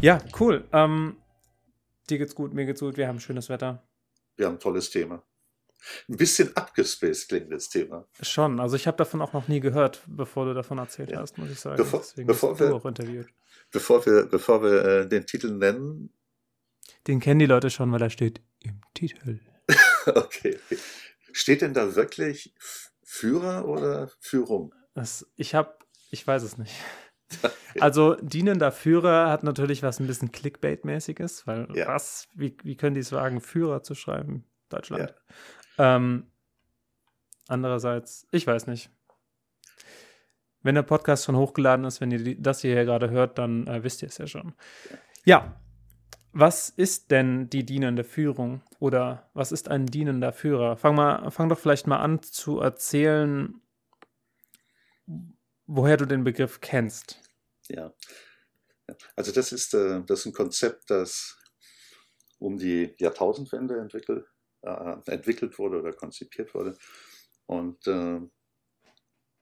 [0.00, 0.64] Ja, cool.
[0.72, 1.16] Ähm,
[2.08, 3.82] dir geht's gut, mir geht's gut, wir haben schönes Wetter.
[4.36, 5.24] Wir haben ein tolles Thema.
[6.08, 8.06] Ein bisschen abgespaced klingt das Thema.
[8.20, 11.20] Schon, also ich habe davon auch noch nie gehört, bevor du davon erzählt ja.
[11.20, 11.76] hast, muss ich sagen.
[11.76, 13.26] Bevor, bevor wir, auch interviewt.
[13.72, 16.12] Bevor wir, bevor wir äh, den Titel nennen.
[17.08, 19.40] Den kennen die Leute schon, weil er steht im Titel.
[20.06, 20.58] okay.
[21.32, 22.54] Steht denn da wirklich
[23.02, 24.72] Führer oder Führung?
[24.94, 25.76] Das, ich habe,
[26.10, 26.74] ich weiß es nicht.
[27.80, 31.86] Also dienender Führer hat natürlich was ein bisschen Clickbait-mäßiges, weil ja.
[31.86, 34.44] was, wie, wie können die es wagen, Führer zu schreiben?
[34.68, 35.14] Deutschland.
[35.76, 35.96] Ja.
[35.96, 36.26] Ähm,
[37.46, 38.90] andererseits, ich weiß nicht.
[40.62, 43.84] Wenn der Podcast schon hochgeladen ist, wenn ihr die, das hier gerade hört, dann äh,
[43.84, 44.54] wisst ihr es ja schon.
[45.24, 45.60] Ja,
[46.32, 50.76] was ist denn die dienende Führung oder was ist ein dienender Führer?
[50.76, 53.54] Fang, mal, fang doch vielleicht mal an zu erzählen,
[55.68, 57.20] woher du den Begriff kennst.
[57.68, 57.94] Ja,
[59.16, 61.36] also das ist, äh, das ist ein Konzept, das
[62.38, 64.26] um die Jahrtausendwende entwickelt,
[64.62, 66.76] äh, entwickelt wurde oder konzipiert wurde.
[67.46, 68.16] Und äh,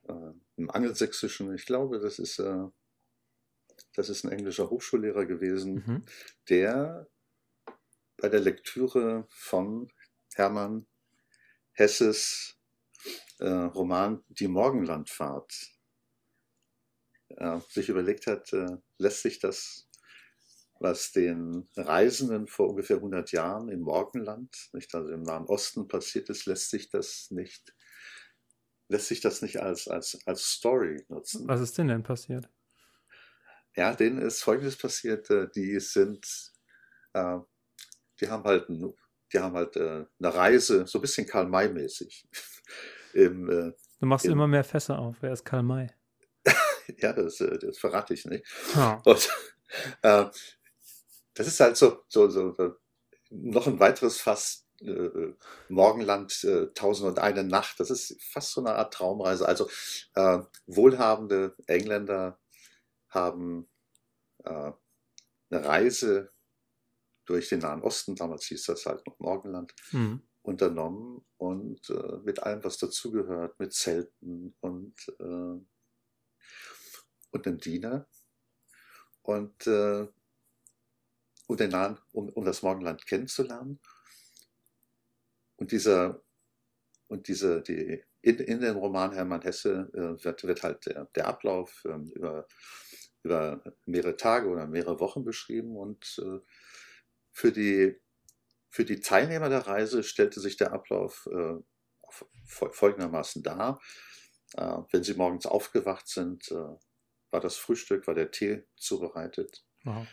[0.07, 2.65] äh, im Angelsächsischen, ich glaube, das ist, äh,
[3.93, 6.05] das ist ein englischer Hochschullehrer gewesen, mhm.
[6.49, 7.07] der
[8.17, 9.91] bei der Lektüre von
[10.33, 10.87] Hermann
[11.73, 12.55] Hesses
[13.39, 15.76] Roman Die Morgenlandfahrt
[17.29, 19.87] äh, sich überlegt hat, äh, lässt sich das,
[20.79, 26.29] was den Reisenden vor ungefähr 100 Jahren im Morgenland, nicht, also im Nahen Osten passiert
[26.29, 27.73] ist, lässt sich das nicht,
[28.89, 31.47] lässt sich das nicht als, als, als Story nutzen.
[31.47, 32.49] Was ist denn denn passiert?
[33.75, 36.51] Ja, denen ist Folgendes passiert, äh, die sind,
[37.13, 37.39] äh,
[38.19, 42.27] die haben halt, die haben halt äh, eine Reise, so ein bisschen Karl-May-mäßig.
[43.13, 45.15] Im, äh, du machst im, immer mehr Fässer auf.
[45.21, 45.87] Wer ist Karl May?
[46.97, 48.45] ja, das, äh, das verrate ich nicht.
[48.75, 48.97] Oh.
[49.11, 49.29] Und,
[50.01, 50.25] äh,
[51.33, 52.75] das ist halt so, so, so,
[53.29, 55.33] noch ein weiteres Fass äh,
[55.69, 57.79] Morgenland, äh, Tausend und eine Nacht.
[57.79, 59.47] Das ist fast so eine Art Traumreise.
[59.47, 59.69] Also
[60.15, 62.39] äh, wohlhabende Engländer
[63.09, 63.67] haben
[64.43, 64.71] äh,
[65.49, 66.31] eine Reise
[67.25, 70.21] durch den Nahen Osten, damals hieß das halt noch Morgenland, mhm.
[70.41, 75.59] unternommen und äh, mit allem, was dazugehört, mit Zelten und äh,
[77.37, 78.07] und einen Diener
[79.21, 80.07] und, äh,
[81.47, 83.79] um, den Nahen, um, um das Morgenland kennenzulernen.
[85.55, 86.21] Und dieser,
[87.07, 91.27] und diese, die, in, in dem Roman Hermann Hesse äh, wird, wird halt der, der
[91.27, 92.47] Ablauf äh, über,
[93.23, 96.39] über mehrere Tage oder mehrere Wochen beschrieben und äh,
[97.31, 97.99] für die,
[98.69, 101.57] für die Teilnehmer der Reise stellte sich der Ablauf äh,
[102.47, 103.79] folgendermaßen dar.
[104.55, 106.77] Äh, wenn sie morgens aufgewacht sind, äh,
[107.31, 109.65] war das Frühstück, war der Tee zubereitet.
[109.83, 110.07] Wow.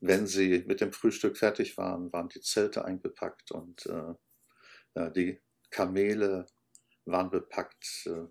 [0.00, 6.46] Wenn sie mit dem Frühstück fertig waren, waren die Zelte eingepackt und äh, die Kamele
[7.04, 8.26] waren bepackt, äh,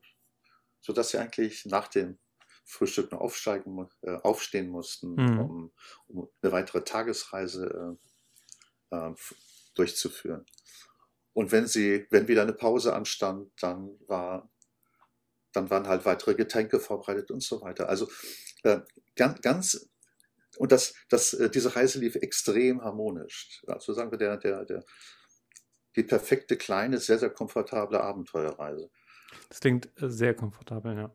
[0.81, 2.17] sodass sie eigentlich nach dem
[2.65, 5.39] Frühstück noch aufsteigen, äh, aufstehen mussten, mhm.
[5.39, 5.73] um,
[6.07, 7.97] um, eine weitere Tagesreise
[8.91, 9.13] äh, äh,
[9.73, 10.45] durchzuführen.
[11.33, 14.51] Und wenn sie, wenn wieder eine Pause anstand, dann war
[15.53, 17.89] dann waren halt weitere Getränke vorbereitet und so weiter.
[17.89, 18.09] Also
[18.63, 18.79] äh,
[19.15, 19.89] ganz, ganz
[20.57, 23.63] und das, das, äh, diese Reise lief extrem harmonisch.
[23.67, 24.83] Also sagen wir, der, der, der,
[25.95, 28.89] die perfekte kleine, sehr, sehr komfortable Abenteuerreise.
[29.47, 31.13] Das klingt äh, sehr komfortabel, ja.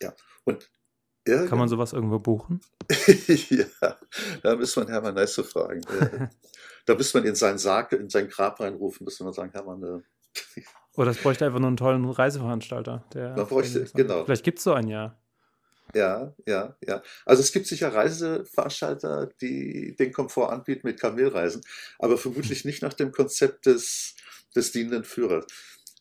[0.00, 0.14] Ja.
[0.44, 0.70] Und
[1.26, 2.60] kann man sowas irgendwo buchen?
[3.50, 3.98] ja,
[4.42, 5.82] da müsste man Hermann Neiße fragen.
[6.86, 10.62] Da müsste man in seinen Sarg, in sein Grab reinrufen, müsste man sagen, Hermann, äh,
[10.96, 13.04] oder es bräuchte einfach nur einen tollen Reiseveranstalter.
[13.12, 14.24] Der Man bräuchte, genau.
[14.24, 15.18] Vielleicht gibt es so ein Jahr.
[15.94, 17.02] Ja, ja, ja.
[17.24, 21.62] Also es gibt sicher Reiseveranstalter, die den Komfort anbieten mit Kamelreisen,
[21.98, 24.16] aber vermutlich nicht nach dem Konzept des,
[24.54, 25.46] des dienenden Führers.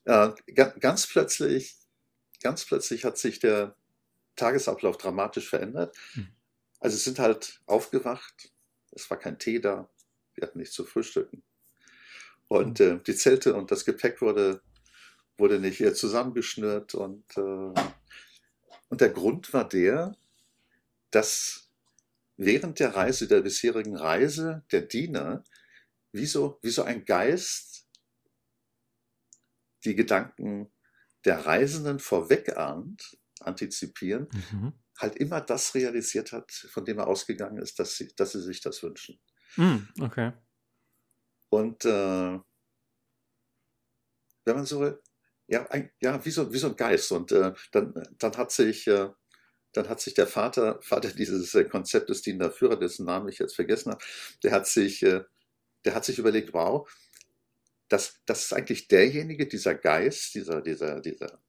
[0.06, 1.76] Äh, ganz plötzlich,
[2.42, 3.76] ganz plötzlich hat sich der
[4.36, 5.96] Tagesablauf dramatisch verändert.
[6.14, 6.28] Hm.
[6.80, 8.52] Also sind halt aufgewacht,
[8.92, 9.90] es war kein Tee da,
[10.34, 11.44] wir hatten nichts zu frühstücken.
[12.48, 12.98] Und hm.
[12.98, 14.62] äh, die Zelte und das Gepäck wurde
[15.38, 17.74] wurde nicht eher zusammengeschnürt und, äh,
[18.90, 20.16] und der Grund war der,
[21.12, 21.70] dass
[22.38, 25.44] während der Reise, der bisherigen Reise, der Diener,
[26.12, 27.88] wie so, wie so ein Geist
[29.84, 30.72] die Gedanken
[31.26, 34.74] der Reisenden vorwegahnt, antizipieren, mhm.
[34.98, 38.62] halt immer das realisiert hat, von dem er ausgegangen ist, dass sie, dass sie sich
[38.62, 39.20] das wünschen.
[39.58, 40.34] Mhm, okay.
[41.50, 42.40] Und äh,
[44.46, 45.02] wenn man so will,
[45.48, 47.12] ja, ein, ja wie, so, wie so ein Geist.
[47.12, 49.10] Und äh, dann, dann hat sich, äh,
[49.74, 53.40] dann hat sich der Vater, Vater dieses äh, Konzept des dienender Führer, dessen Namen ich
[53.40, 54.04] jetzt vergessen habe,
[54.44, 55.24] der hat sich, äh,
[55.84, 56.90] der hat sich überlegt, wow,
[57.90, 61.40] das, das ist eigentlich derjenige, dieser Geist, dieser, dieser, dieser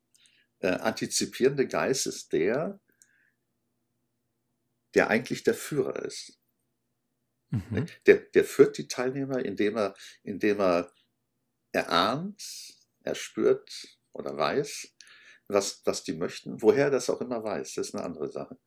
[0.61, 2.79] äh, antizipierende Geist ist der,
[4.95, 6.39] der eigentlich der Führer ist.
[7.51, 7.87] Mhm.
[8.07, 10.93] Der, der führt die Teilnehmer, indem er, indem er
[11.73, 12.76] erahnt,
[13.07, 13.71] er spürt
[14.13, 14.95] oder weiß,
[15.49, 16.61] was, was die möchten.
[16.61, 18.59] Woher er das auch immer weiß, das ist eine andere Sache.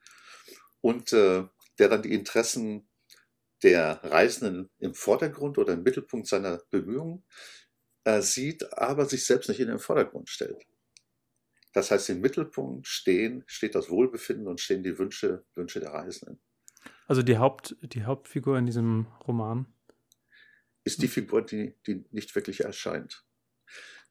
[0.81, 1.45] Und äh,
[1.77, 2.89] der dann die Interessen
[3.63, 7.25] der Reisenden im Vordergrund oder im Mittelpunkt seiner Bemühungen
[8.05, 10.65] äh, sieht, aber sich selbst nicht in den Vordergrund stellt.
[11.73, 16.39] Das heißt, im Mittelpunkt stehen, steht das Wohlbefinden und stehen die Wünsche, Wünsche der Reisenden.
[17.07, 19.65] Also die, Haupt, die Hauptfigur in diesem Roman?
[20.85, 23.25] Ist die Figur, die, die nicht wirklich erscheint.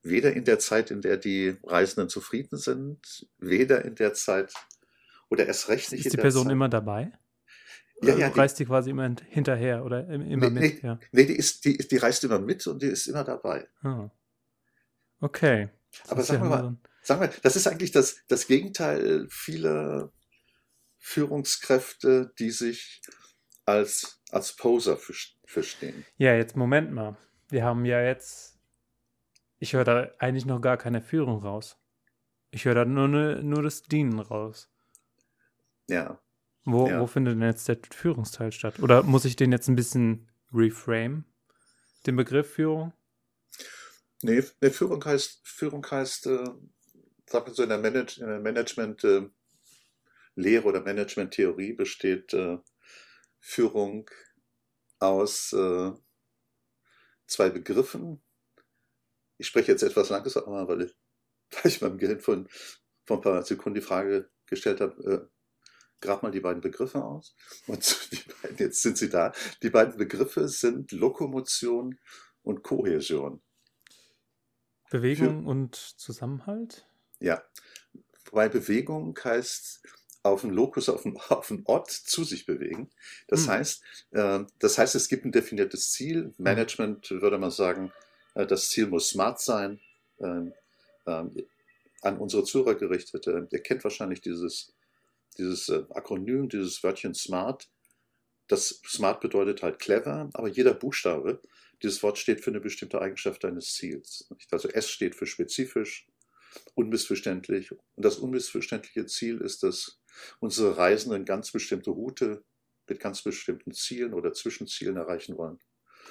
[0.02, 4.54] Weder in der Zeit, in der die Reisenden zufrieden sind, weder in der Zeit
[5.28, 6.18] oder erst recht nicht ist in der Zeit.
[6.18, 7.12] Die Person immer dabei?
[8.02, 10.52] Ja, ja, die, reist die quasi immer hinterher oder immer nee, mit?
[10.52, 11.00] Nee, ja.
[11.10, 13.66] nee die, ist, die, die reist immer mit und die ist immer dabei.
[13.82, 14.08] Ah.
[15.20, 15.68] Okay.
[16.02, 20.12] Das Aber sagen wir mal, sagen wir, das ist eigentlich das, das Gegenteil vieler
[20.98, 23.02] Führungskräfte, die sich
[23.64, 24.98] als, als Poser
[25.44, 26.04] verstehen.
[26.16, 27.16] Ja, jetzt Moment mal.
[27.48, 28.57] Wir haben ja jetzt,
[29.58, 31.78] ich höre da eigentlich noch gar keine Führung raus.
[32.50, 34.70] Ich höre da nur, ne, nur das Dienen raus.
[35.88, 36.20] Ja.
[36.64, 37.00] Wo, ja.
[37.00, 38.80] wo findet denn jetzt der Führungsteil statt?
[38.80, 41.24] Oder muss ich den jetzt ein bisschen reframe,
[42.06, 42.92] den Begriff Führung?
[44.22, 46.44] Nee, nee Führung heißt, Führung heißt, äh,
[47.26, 49.28] sag mal so in der, Manage, in der Management äh,
[50.34, 52.58] Lehre oder Management-Theorie besteht äh,
[53.40, 54.10] Führung
[54.98, 55.92] aus äh,
[57.26, 58.20] zwei Begriffen.
[59.38, 60.96] Ich spreche jetzt etwas langsamer, weil ich,
[61.50, 62.48] weil ich meinem Gehirn von,
[63.04, 65.38] vor ein paar Sekunden die Frage gestellt habe, äh,
[66.00, 67.34] grab mal die beiden Begriffe aus.
[67.66, 67.82] Und
[68.42, 69.32] beiden, jetzt sind sie da.
[69.62, 71.98] Die beiden Begriffe sind Lokomotion
[72.42, 73.42] und Kohäsion.
[74.90, 76.86] Bewegung Für, und Zusammenhalt?
[77.20, 77.42] Ja.
[78.30, 79.82] Wobei Bewegung heißt
[80.22, 82.90] auf einen Lokus, auf einen, auf einen Ort zu sich bewegen.
[83.26, 83.48] Das hm.
[83.48, 86.24] heißt, äh, das heißt, es gibt ein definiertes Ziel.
[86.24, 86.34] Hm.
[86.38, 87.92] Management würde man sagen,
[88.46, 89.80] das Ziel muss smart sein.
[90.18, 90.50] Äh,
[92.00, 93.26] an unsere Zuhörer gerichtet.
[93.26, 94.72] Ihr kennt wahrscheinlich dieses
[95.38, 97.70] dieses äh, Akronym, dieses Wörtchen smart.
[98.48, 101.40] Das smart bedeutet halt clever, aber jeder Buchstabe,
[101.82, 104.28] dieses Wort steht für eine bestimmte Eigenschaft deines Ziels.
[104.50, 106.06] Also S steht für spezifisch,
[106.74, 107.70] unmissverständlich.
[107.70, 110.00] Und das unmissverständliche Ziel ist, dass
[110.40, 112.42] unsere Reisenden ganz bestimmte Route
[112.88, 115.60] mit ganz bestimmten Zielen oder Zwischenzielen erreichen wollen.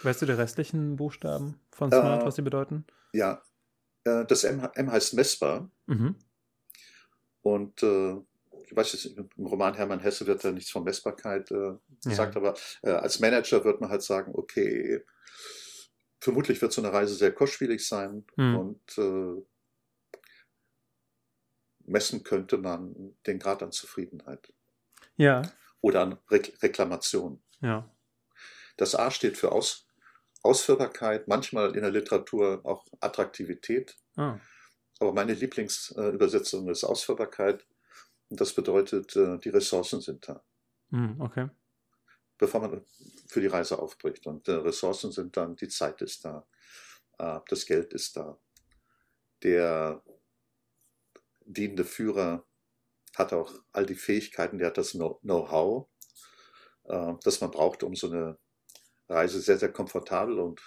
[0.04, 2.86] Weißt du die restlichen Buchstaben von Smart, äh, was sie bedeuten?
[3.14, 3.42] Ja,
[4.04, 5.70] äh, das M, M heißt messbar.
[5.86, 6.16] Mhm.
[7.42, 8.18] Und äh,
[8.66, 11.74] ich weiß jetzt, im Roman Hermann Hesse wird da nichts von Messbarkeit äh,
[12.04, 12.42] gesagt, ja.
[12.42, 15.04] aber äh, als Manager wird man halt sagen, okay,
[16.20, 18.58] vermutlich wird so eine Reise sehr kostspielig sein mhm.
[18.58, 19.42] und äh,
[21.86, 24.54] messen könnte man den Grad an Zufriedenheit.
[25.16, 25.44] Ja.
[25.82, 27.42] Oder an Re Reklamation.
[27.62, 27.90] Ja.
[28.76, 29.87] Das A steht für Aus
[30.44, 33.98] Ausführbarkeit, manchmal in der Literatur auch Attraktivität.
[34.16, 34.40] Ah.
[35.00, 37.66] Aber meine Lieblingsübersetzung ist Ausführbarkeit.
[38.30, 40.44] Und das bedeutet, äh, die Ressourcen sind da.
[40.90, 41.50] Hm, okay.
[42.38, 42.86] Bevor man
[43.28, 44.26] für die Reise aufbricht.
[44.28, 46.46] Und äh, Ressourcen sind dann, die Zeit ist da,
[47.20, 48.38] äh, das Geld ist da.
[49.44, 50.02] Der
[51.46, 52.46] dienende Führer
[53.16, 55.88] hat auch all die Fähigkeiten, der hat das Know-how,
[57.24, 58.38] das man braucht, um so eine
[59.10, 60.62] Reise sehr, sehr komfortabel und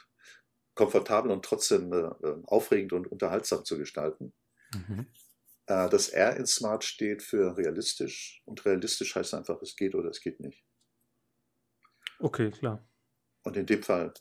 [0.75, 1.93] komfortabel und trotzdem
[2.47, 4.33] aufregend und unterhaltsam zu gestalten.
[4.75, 5.07] Mhm.
[5.71, 10.11] Äh, das R in Smart steht für realistisch und realistisch heißt einfach, es geht oder
[10.11, 10.65] es geht nicht.
[12.19, 12.85] Okay, klar.
[13.45, 14.13] Und in dem Fall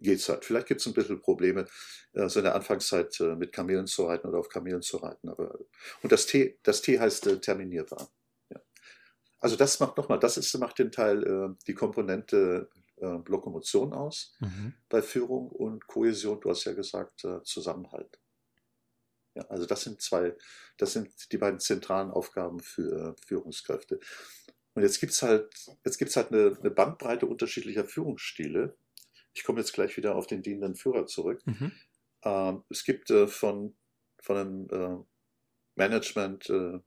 [0.00, 0.44] geht es halt.
[0.44, 1.66] Vielleicht gibt es ein bisschen Probleme,
[2.14, 5.28] äh, so in der Anfangszeit äh, mit Kamelen zu reiten oder auf Kamelen zu reiten.
[5.28, 5.58] Aber,
[6.02, 8.10] und das T, das T heißt terminierbar.
[9.42, 14.74] Also das macht nochmal, das ist, macht den Teil, die Komponente Lokomotion aus mhm.
[14.88, 18.20] bei Führung und Kohäsion, du hast ja gesagt, Zusammenhalt.
[19.34, 20.36] Ja, also das sind zwei,
[20.76, 23.98] das sind die beiden zentralen Aufgaben für Führungskräfte.
[24.74, 25.52] Und jetzt gibt es halt,
[25.84, 28.76] jetzt gibt's halt eine, eine, Bandbreite unterschiedlicher Führungsstile.
[29.34, 31.42] Ich komme jetzt gleich wieder auf den dienenden Führer zurück.
[31.46, 31.72] Mhm.
[32.24, 33.74] Ähm, es gibt äh, von,
[34.20, 35.04] von einem äh,
[35.76, 36.80] Management äh,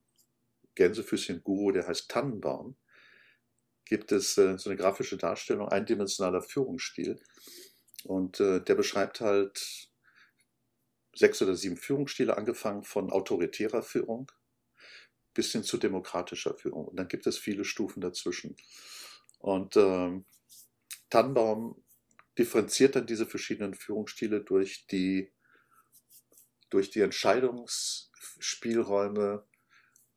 [0.75, 2.75] Gänsefüßchen-Guru, der heißt Tannenbaum,
[3.85, 7.21] gibt es äh, so eine grafische Darstellung, eindimensionaler Führungsstil.
[8.03, 9.89] Und äh, der beschreibt halt
[11.15, 14.31] sechs oder sieben Führungsstile, angefangen von autoritärer Führung
[15.33, 16.85] bis hin zu demokratischer Führung.
[16.85, 18.55] Und dann gibt es viele Stufen dazwischen.
[19.39, 20.25] Und ähm,
[21.09, 21.83] Tannenbaum
[22.37, 25.31] differenziert dann diese verschiedenen Führungsstile durch die,
[26.69, 29.45] durch die Entscheidungsspielräume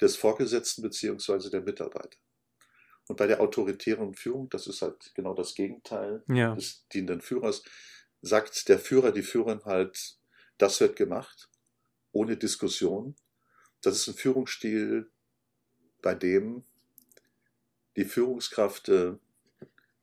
[0.01, 1.51] des Vorgesetzten bzw.
[1.51, 2.19] der Mitarbeiter.
[3.09, 6.55] Und bei der autoritären Führung, das ist halt genau das Gegenteil ja.
[6.55, 7.63] des dienenden Führers,
[8.21, 10.19] sagt der Führer, die Führerin halt,
[10.59, 11.49] das wird gemacht,
[12.13, 13.17] ohne Diskussion.
[13.81, 15.11] Das ist ein Führungsstil,
[16.03, 16.65] bei dem
[17.97, 19.15] die Führungskraft, äh,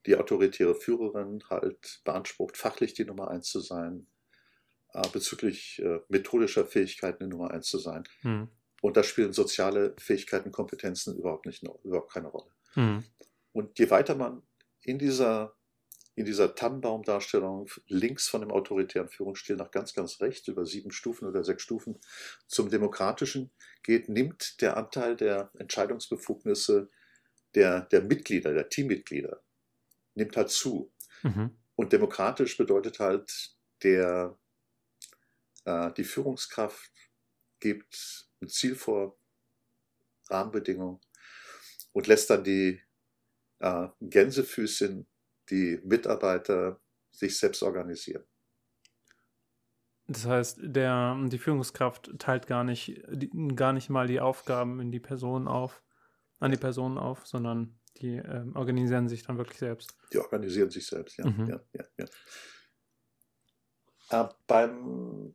[0.05, 4.07] die autoritäre Führerin halt beansprucht, fachlich die Nummer eins zu sein,
[4.93, 8.03] äh, bezüglich äh, methodischer Fähigkeiten die Nummer eins zu sein.
[8.21, 8.49] Hm.
[8.81, 12.51] Und da spielen soziale Fähigkeiten, Kompetenzen überhaupt nicht, überhaupt keine Rolle.
[12.73, 13.03] Hm.
[13.51, 14.43] Und je weiter man
[14.81, 15.55] in dieser
[16.15, 21.27] in dieser Tannenbaum-Darstellung links von dem autoritären Führungsstil nach ganz, ganz rechts über sieben Stufen
[21.27, 21.99] oder sechs Stufen
[22.47, 23.51] zum demokratischen
[23.83, 26.89] geht, nimmt der Anteil der Entscheidungsbefugnisse
[27.53, 29.41] der, der Mitglieder, der Teammitglieder,
[30.13, 30.91] nimmt halt zu.
[31.23, 31.51] Mhm.
[31.75, 34.37] Und demokratisch bedeutet halt, der,
[35.65, 36.91] äh, die Führungskraft
[37.59, 39.17] gibt ein Ziel vor,
[40.29, 40.99] Rahmenbedingungen
[41.91, 42.81] und lässt dann die
[43.59, 45.07] äh, Gänsefüßchen
[45.49, 48.25] die Mitarbeiter sich selbst organisieren.
[50.07, 53.01] Das heißt, der, die Führungskraft teilt gar nicht,
[53.55, 55.83] gar nicht mal die Aufgaben in die Personen auf,
[56.39, 59.97] an die Personen auf, sondern die äh, organisieren sich dann wirklich selbst.
[60.13, 61.27] Die organisieren sich selbst, ja.
[61.27, 61.47] Mhm.
[61.47, 62.05] ja, ja, ja.
[64.25, 65.33] Äh, beim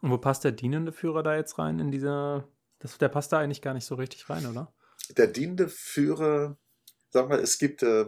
[0.00, 3.38] Und wo passt der dienende Führer da jetzt rein in dieser, das, der passt da
[3.38, 4.72] eigentlich gar nicht so richtig rein, oder?
[5.16, 6.58] Der dienende Führer,
[7.10, 8.06] sag mal, es gibt äh,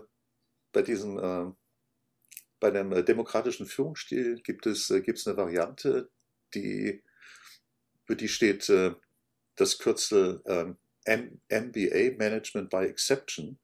[0.73, 1.53] bei diesem, äh,
[2.61, 6.11] bei dem äh, demokratischen Führungsstil gibt es, äh, gibt es eine Variante,
[6.55, 7.03] die,
[8.07, 8.95] für die steht äh,
[9.57, 13.59] das Kürzel ähm, MBA, Management by Exception.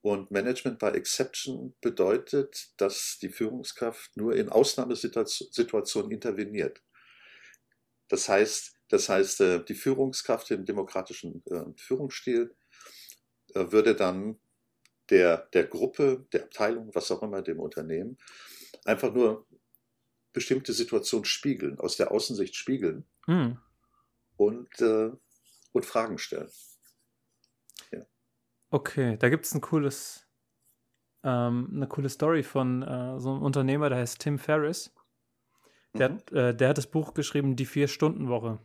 [0.00, 6.80] Und Management by Exception bedeutet, dass die Führungskraft nur in Ausnahmesituationen interveniert.
[8.08, 12.54] Das heißt, das heißt, äh, die Führungskraft im demokratischen äh, Führungsstil
[13.54, 14.38] würde dann
[15.10, 18.18] der, der Gruppe, der Abteilung, was auch immer, dem Unternehmen,
[18.84, 19.46] einfach nur
[20.32, 23.58] bestimmte Situationen spiegeln, aus der Außensicht spiegeln hm.
[24.36, 25.10] und, äh,
[25.72, 26.50] und Fragen stellen.
[27.90, 28.06] Ja.
[28.70, 30.26] Okay, da gibt es ein cooles,
[31.22, 34.92] ähm, eine coole Story von äh, so einem Unternehmer, der heißt Tim Ferriss.
[35.96, 36.14] Der, mhm.
[36.14, 38.58] hat, äh, der hat das Buch geschrieben, Die Vier-Stunden-Woche.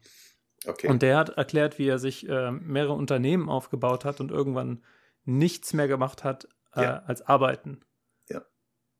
[0.65, 0.87] Okay.
[0.87, 4.83] Und der hat erklärt, wie er sich äh, mehrere Unternehmen aufgebaut hat und irgendwann
[5.23, 6.97] nichts mehr gemacht hat äh, ja.
[7.05, 7.81] als arbeiten.
[8.29, 8.43] Ja.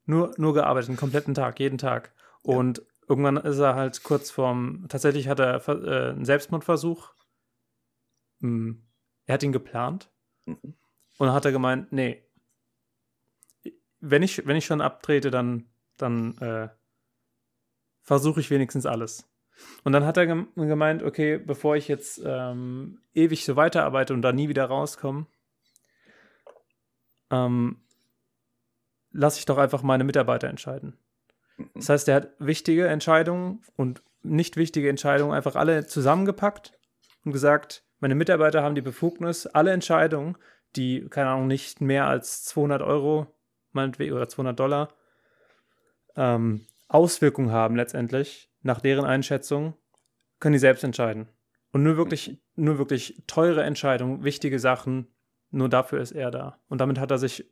[0.06, 2.14] Nur, nur gearbeitet, einen kompletten Tag, jeden Tag.
[2.42, 2.84] Und ja.
[3.10, 7.14] irgendwann ist er halt kurz vorm, tatsächlich hat er äh, einen Selbstmordversuch.
[8.40, 8.84] Hm,
[9.26, 10.10] er hat ihn geplant.
[10.46, 10.76] Mhm.
[11.18, 12.24] Und dann hat er gemeint, nee,
[14.00, 16.70] wenn ich, wenn ich schon abtrete, dann, dann äh,
[18.02, 19.28] versuche ich wenigstens alles.
[19.84, 24.32] Und dann hat er gemeint, okay, bevor ich jetzt ähm, ewig so weiterarbeite und da
[24.32, 25.28] nie wieder rauskomme,
[27.30, 27.78] ähm,
[29.12, 30.98] lasse ich doch einfach meine Mitarbeiter entscheiden.
[31.76, 36.74] Das heißt, er hat wichtige Entscheidungen und nicht wichtige Entscheidungen einfach alle zusammengepackt
[37.24, 40.38] und gesagt, meine Mitarbeiter haben die Befugnis, alle Entscheidungen,
[40.76, 43.28] die, keine Ahnung, nicht mehr als 200 Euro
[43.74, 44.94] oder 200 Dollar
[46.16, 49.76] ähm, Auswirkungen haben letztendlich, nach deren Einschätzung,
[50.40, 51.30] können die selbst entscheiden.
[51.72, 55.08] Und nur wirklich, nur wirklich teure Entscheidungen, wichtige Sachen,
[55.52, 56.60] nur dafür ist er da.
[56.68, 57.50] Und damit hat er sich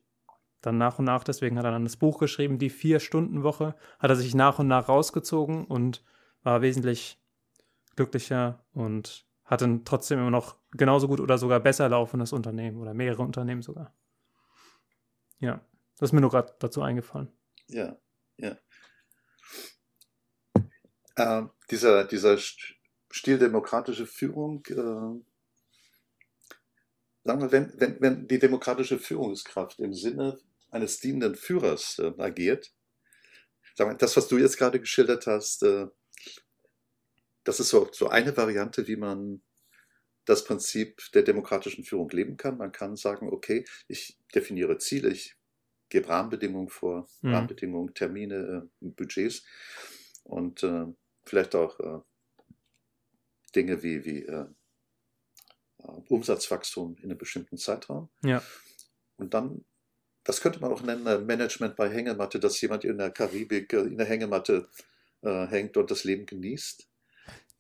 [0.62, 4.16] dann nach und nach, deswegen hat er dann das Buch geschrieben, die Vier-Stunden-Woche, hat er
[4.18, 6.04] sich nach und nach rausgezogen und
[6.44, 7.22] war wesentlich
[7.96, 13.22] glücklicher und hatte trotzdem immer noch genauso gut oder sogar besser laufendes Unternehmen oder mehrere
[13.22, 13.94] Unternehmen sogar.
[15.40, 15.62] Ja,
[15.98, 17.30] das ist mir nur gerade dazu eingefallen.
[17.68, 17.96] Ja,
[18.38, 18.58] ja.
[21.20, 22.38] Äh, dieser, dieser
[23.12, 25.22] Stil demokratische Führung äh,
[27.26, 30.40] sagen wir, wenn, wenn, wenn die demokratische Führungskraft im Sinne
[30.72, 32.72] eines dienenden Führers äh, agiert,
[33.76, 35.88] sagen wir, das, was du jetzt gerade geschildert hast, äh,
[37.44, 39.42] das ist so, so eine Variante, wie man
[40.24, 42.58] das Prinzip der demokratischen Führung leben kann.
[42.58, 45.36] Man kann sagen, okay, ich definiere Ziele, ich
[45.90, 47.34] gebe Rahmenbedingungen vor, mhm.
[47.34, 49.44] Rahmenbedingungen, Termine, äh, Budgets
[50.24, 50.86] und äh,
[51.30, 52.00] vielleicht auch äh,
[53.56, 54.46] Dinge wie, wie äh,
[56.10, 58.10] Umsatzwachstum in einem bestimmten Zeitraum.
[58.24, 58.44] Ja.
[59.18, 59.66] Und dann,
[60.24, 63.82] das könnte man auch nennen, äh, Management bei Hängematte, dass jemand in der Karibik äh,
[63.82, 64.68] in der Hängematte
[65.22, 66.88] äh, hängt und das Leben genießt.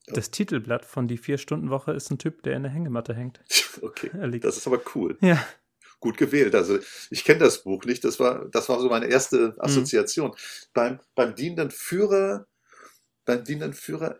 [0.07, 3.41] Das Titelblatt von Die Vier-Stunden-Woche ist ein Typ, der in der Hängematte hängt.
[3.81, 4.09] Okay,
[4.41, 5.17] das ist aber cool.
[5.21, 5.41] Ja.
[6.01, 6.53] Gut gewählt.
[6.53, 6.79] Also
[7.11, 8.03] ich kenne das Buch nicht.
[8.03, 9.53] Das war, das war so meine erste mhm.
[9.59, 10.31] Assoziation.
[10.31, 10.35] Mhm.
[10.73, 12.45] Beim, beim dienenden Führer,
[13.29, 14.19] beim dienenden Führer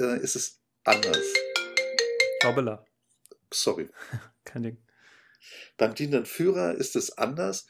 [0.00, 1.22] äh, ist es anders.
[2.42, 2.84] Hoppala.
[3.52, 3.88] Sorry.
[4.44, 4.84] Kein Ding.
[5.76, 7.68] Beim dienenden Führer ist es anders.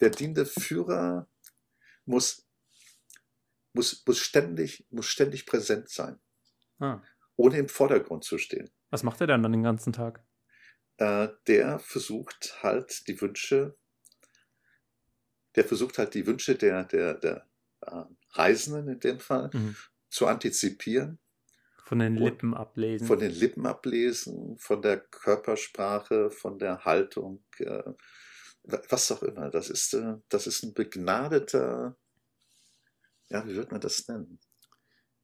[0.00, 1.28] Der dienende Führer
[2.04, 2.48] muss,
[3.72, 6.18] muss, muss, ständig, muss ständig präsent sein.
[6.80, 7.00] Ah.
[7.36, 8.68] Ohne im Vordergrund zu stehen.
[8.90, 10.24] Was macht er dann den ganzen Tag?
[10.96, 13.78] Äh, der versucht halt die Wünsche,
[15.54, 17.46] der versucht halt die Wünsche der, der, der
[17.82, 19.76] äh, Reisenden in dem Fall mhm.
[20.08, 21.18] Zu antizipieren.
[21.84, 23.06] Von den Lippen ablesen.
[23.06, 27.82] Von den Lippen ablesen, von der Körpersprache, von der Haltung, äh,
[28.62, 29.50] was auch immer.
[29.50, 31.96] Das ist, äh, das ist ein begnadeter,
[33.30, 34.38] ja, wie wird man das nennen?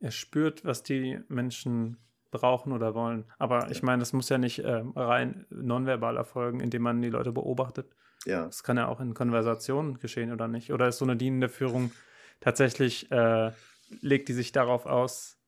[0.00, 1.98] Er spürt, was die Menschen
[2.30, 3.24] brauchen oder wollen.
[3.38, 7.32] Aber ich meine, das muss ja nicht äh, rein nonverbal erfolgen, indem man die Leute
[7.32, 7.94] beobachtet.
[8.26, 8.46] Ja.
[8.46, 10.72] Das kann ja auch in Konversationen geschehen oder nicht.
[10.72, 11.92] Oder ist so eine dienende Führung
[12.40, 13.52] tatsächlich, äh,
[13.88, 15.38] legt die sich darauf aus,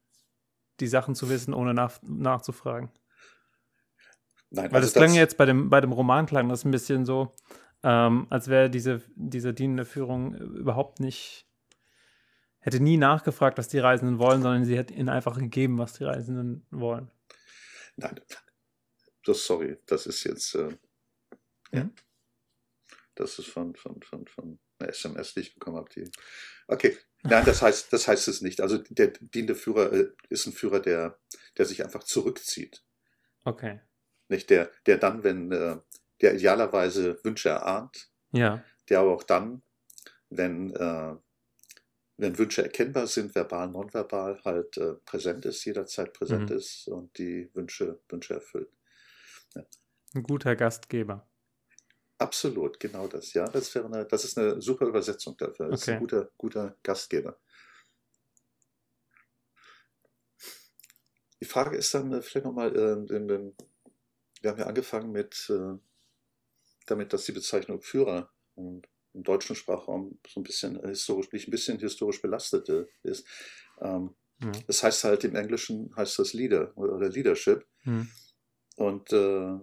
[0.81, 2.90] die Sachen zu wissen, ohne nach, nachzufragen?
[4.50, 6.71] Nein, Weil also das klang das jetzt bei dem, bei dem Roman klang das ein
[6.71, 7.35] bisschen so,
[7.83, 11.47] ähm, als wäre diese, diese dienende Führung überhaupt nicht
[12.66, 16.05] hätte nie nachgefragt, was die Reisenden wollen, sondern sie hätte ihnen einfach gegeben, was die
[16.05, 17.11] Reisenden wollen.
[17.97, 18.21] Nein,
[19.25, 20.76] das, sorry, das ist jetzt, äh,
[21.73, 21.88] ja,
[23.14, 25.90] das ist von, von, von, von einer SMS, die ich bekommen habe.
[25.95, 26.11] Die,
[26.68, 28.61] okay, nein, das heißt, das heißt es nicht.
[28.61, 31.18] Also der dienende Führer äh, ist ein Führer, der,
[31.59, 32.83] der sich einfach zurückzieht.
[33.45, 33.80] Okay.
[34.28, 35.78] Nicht der, der dann, wenn, äh,
[36.21, 38.11] der idealerweise Wünsche erahnt.
[38.33, 38.62] Ja.
[38.88, 39.62] Der aber auch dann,
[40.30, 41.16] wenn, äh,
[42.16, 46.56] wenn Wünsche erkennbar sind, verbal, nonverbal, halt äh, präsent ist, jederzeit präsent mhm.
[46.56, 48.71] ist und die Wünsche, Wünsche erfüllt.
[49.54, 49.64] Ja.
[50.14, 51.28] Ein guter Gastgeber.
[52.19, 53.47] Absolut, genau das, ja.
[53.49, 55.69] Das, wäre eine, das ist eine super Übersetzung dafür.
[55.69, 55.91] Das okay.
[55.91, 57.39] ist ein guter, guter Gastgeber.
[61.41, 63.52] Die Frage ist dann äh, vielleicht nochmal, äh,
[64.41, 65.79] wir haben ja angefangen mit, äh,
[66.87, 72.23] damit, dass die Bezeichnung Führer im deutschen Sprachraum so ein bisschen historisch, ein bisschen historisch
[72.23, 72.69] belastet
[73.02, 73.26] ist.
[73.81, 74.52] Ähm, ja.
[74.67, 77.67] Das heißt halt im Englischen heißt das Leader oder Leadership.
[77.85, 78.11] Mhm.
[78.76, 79.59] Und äh,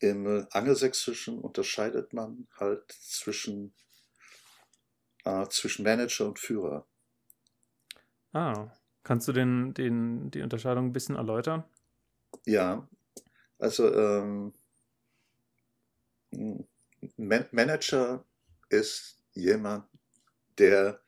[0.00, 3.74] im Angelsächsischen unterscheidet man halt zwischen,
[5.24, 6.86] äh, zwischen Manager und Führer.
[8.32, 8.70] Ah,
[9.02, 11.64] kannst du den, den, die Unterscheidung ein bisschen erläutern?
[12.44, 12.88] Ja,
[13.58, 14.52] also ähm,
[17.16, 18.24] Man Manager
[18.68, 19.86] ist jemand,
[20.58, 21.00] der,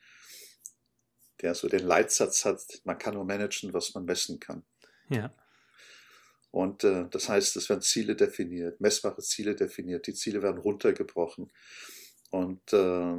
[1.40, 4.64] der so den Leitsatz hat, man kann nur managen, was man messen kann.
[5.08, 5.32] Ja.
[6.50, 11.52] Und äh, das heißt, es werden Ziele definiert, messbare Ziele definiert, die Ziele werden runtergebrochen.
[12.30, 13.16] Und äh,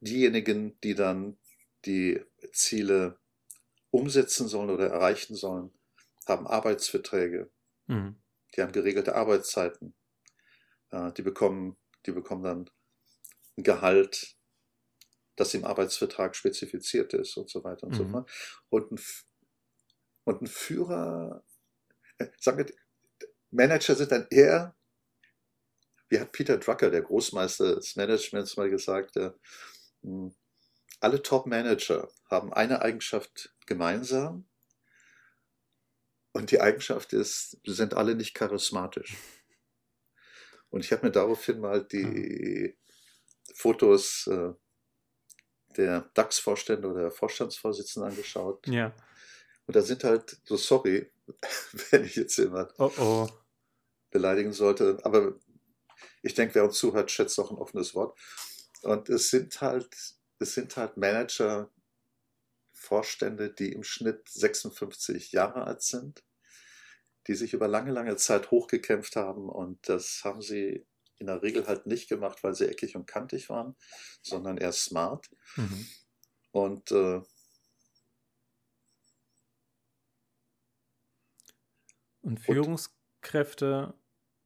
[0.00, 1.38] diejenigen, die dann
[1.84, 2.22] die
[2.52, 3.18] Ziele
[3.90, 5.70] umsetzen sollen oder erreichen sollen,
[6.26, 7.50] haben Arbeitsverträge.
[7.86, 8.16] Mhm.
[8.54, 9.94] Die haben geregelte Arbeitszeiten.
[10.90, 12.70] Äh, die, bekommen, die bekommen dann
[13.56, 14.36] ein Gehalt,
[15.36, 17.96] das im Arbeitsvertrag spezifiziert ist und so weiter und mhm.
[17.96, 18.30] so fort.
[18.68, 19.00] Und ein,
[20.24, 21.44] und ein Führer,
[22.38, 22.66] sagen wir,
[23.50, 24.74] Manager sind dann eher,
[26.08, 29.30] wie hat Peter Drucker, der Großmeister des Managements, mal gesagt, äh,
[31.00, 34.48] alle Top-Manager haben eine Eigenschaft gemeinsam.
[36.32, 39.16] Und die Eigenschaft ist, sie sind alle nicht charismatisch.
[40.70, 42.78] Und ich habe mir daraufhin mal die
[43.54, 44.52] Fotos äh,
[45.76, 48.66] der DAX-Vorstände oder Vorstandsvorsitzenden angeschaut.
[48.66, 48.94] Ja.
[49.66, 51.10] Und da sind halt, so sorry,
[51.90, 53.28] wenn ich jetzt jemand oh oh.
[54.10, 55.34] beleidigen sollte, aber
[56.22, 58.18] ich denke, wer uns zuhört, schätzt auch ein offenes Wort.
[58.82, 59.88] Und es sind halt,
[60.38, 61.70] es sind halt Manager,
[62.72, 66.24] Vorstände, die im Schnitt 56 Jahre alt sind,
[67.28, 70.84] die sich über lange, lange Zeit hochgekämpft haben und das haben sie
[71.18, 73.76] in der Regel halt nicht gemacht, weil sie eckig und kantig waren,
[74.22, 75.30] sondern eher smart.
[75.54, 75.86] Mhm.
[76.50, 77.22] Und äh,
[82.22, 83.94] und Führungskräfte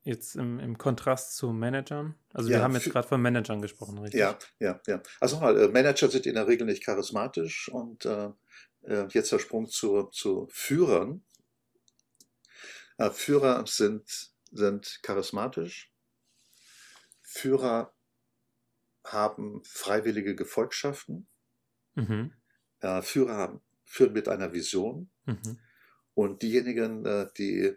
[0.02, 2.14] jetzt im, im Kontrast zu Managern?
[2.32, 4.20] Also ja, wir haben jetzt gerade von Managern gesprochen, richtig?
[4.20, 5.02] Ja, ja, ja.
[5.20, 8.30] Also mal, äh, Manager sind in der Regel nicht charismatisch und äh,
[8.82, 11.24] äh jetzt der Sprung zu, zu Führern.
[12.98, 15.92] Äh, Führer sind, sind charismatisch,
[17.22, 17.92] Führer
[19.04, 21.28] haben freiwillige Gefolgschaften.
[21.94, 22.32] Mhm.
[22.80, 25.10] Äh, Führer haben, führen mit einer Vision.
[25.24, 25.58] Mhm.
[26.16, 27.76] Und diejenigen, äh, die,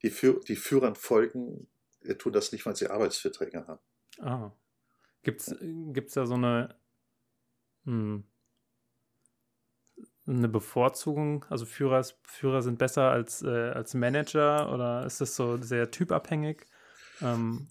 [0.00, 1.66] die, Führ die Führern folgen,
[2.02, 3.80] äh, tun das nicht, weil sie Arbeitsverträge haben.
[4.20, 4.52] Ah.
[5.24, 6.76] Gibt es gibt's da so eine,
[7.84, 8.22] hm,
[10.28, 11.44] eine Bevorzugung?
[11.48, 16.64] Also Führer, Führer sind besser als, äh, als Manager oder ist das so sehr typabhängig?
[17.22, 17.66] Ähm,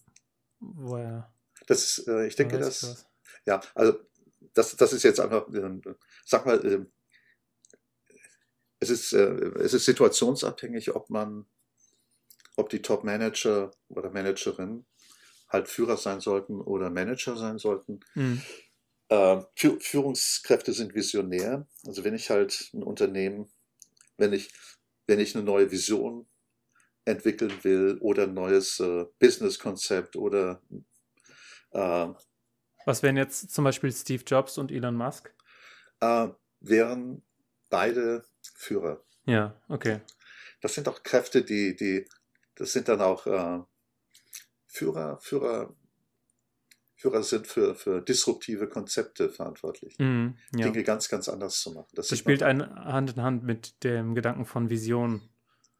[0.59, 1.33] woher?
[1.67, 3.09] Das ist, äh, ich denke, dass.
[3.45, 3.97] Ja, also
[4.53, 5.79] das, das ist jetzt einfach, äh,
[6.25, 6.85] sag mal, äh,
[8.81, 11.45] es ist, äh, es ist situationsabhängig, ob man,
[12.57, 14.85] ob die Top-Manager oder Managerin
[15.47, 18.01] halt Führer sein sollten oder Manager sein sollten.
[18.15, 18.41] Mhm.
[19.09, 21.67] Äh, Führungskräfte sind visionär.
[21.85, 23.51] Also wenn ich halt ein Unternehmen,
[24.17, 24.51] wenn ich,
[25.07, 26.27] wenn ich eine neue Vision
[27.05, 30.61] entwickeln will oder ein neues äh, Business-Konzept oder
[31.71, 32.07] äh,
[32.85, 35.31] was wären jetzt zum Beispiel Steve Jobs und Elon Musk?
[35.99, 36.29] Äh,
[36.61, 37.21] wären
[37.71, 38.23] beide
[38.55, 39.03] Führer.
[39.25, 40.01] Ja, okay.
[40.61, 42.07] Das sind auch Kräfte, die, die,
[42.53, 43.59] das sind dann auch äh,
[44.67, 45.75] Führer, Führer,
[46.95, 49.97] Führer sind für, für disruptive Konzepte verantwortlich.
[49.97, 50.69] Mm, ja.
[50.69, 51.89] Dinge ganz, ganz anders zu machen.
[51.93, 55.27] Das, das spielt ein Hand in Hand mit dem Gedanken von Vision.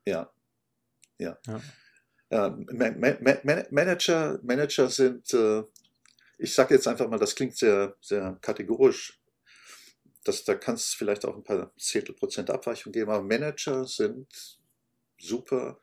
[0.06, 0.32] Ja.
[1.20, 1.38] Ja.
[1.46, 1.62] ja.
[2.32, 2.66] Ähm,
[3.72, 5.64] Manager, Manager sind, äh,
[6.40, 9.21] ich sage jetzt einfach mal, das klingt sehr, sehr kategorisch.
[10.24, 14.28] Das, da kann es vielleicht auch ein paar Zehntelprozent Abweichung geben, aber Manager sind
[15.20, 15.80] super,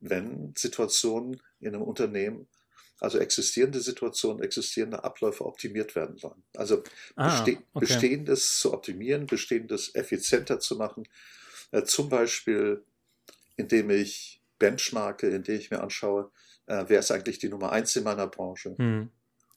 [0.00, 2.48] wenn Situationen in einem Unternehmen,
[3.00, 6.42] also existierende Situationen, existierende Abläufe optimiert werden sollen.
[6.56, 6.82] Also
[7.16, 7.64] ah, beste okay.
[7.74, 11.06] Bestehendes zu optimieren, Bestehendes effizienter zu machen.
[11.70, 12.82] Äh, zum Beispiel,
[13.56, 16.30] indem ich benchmarke, indem ich mir anschaue,
[16.66, 18.74] äh, wer ist eigentlich die Nummer eins in meiner Branche?
[18.76, 19.10] Hm.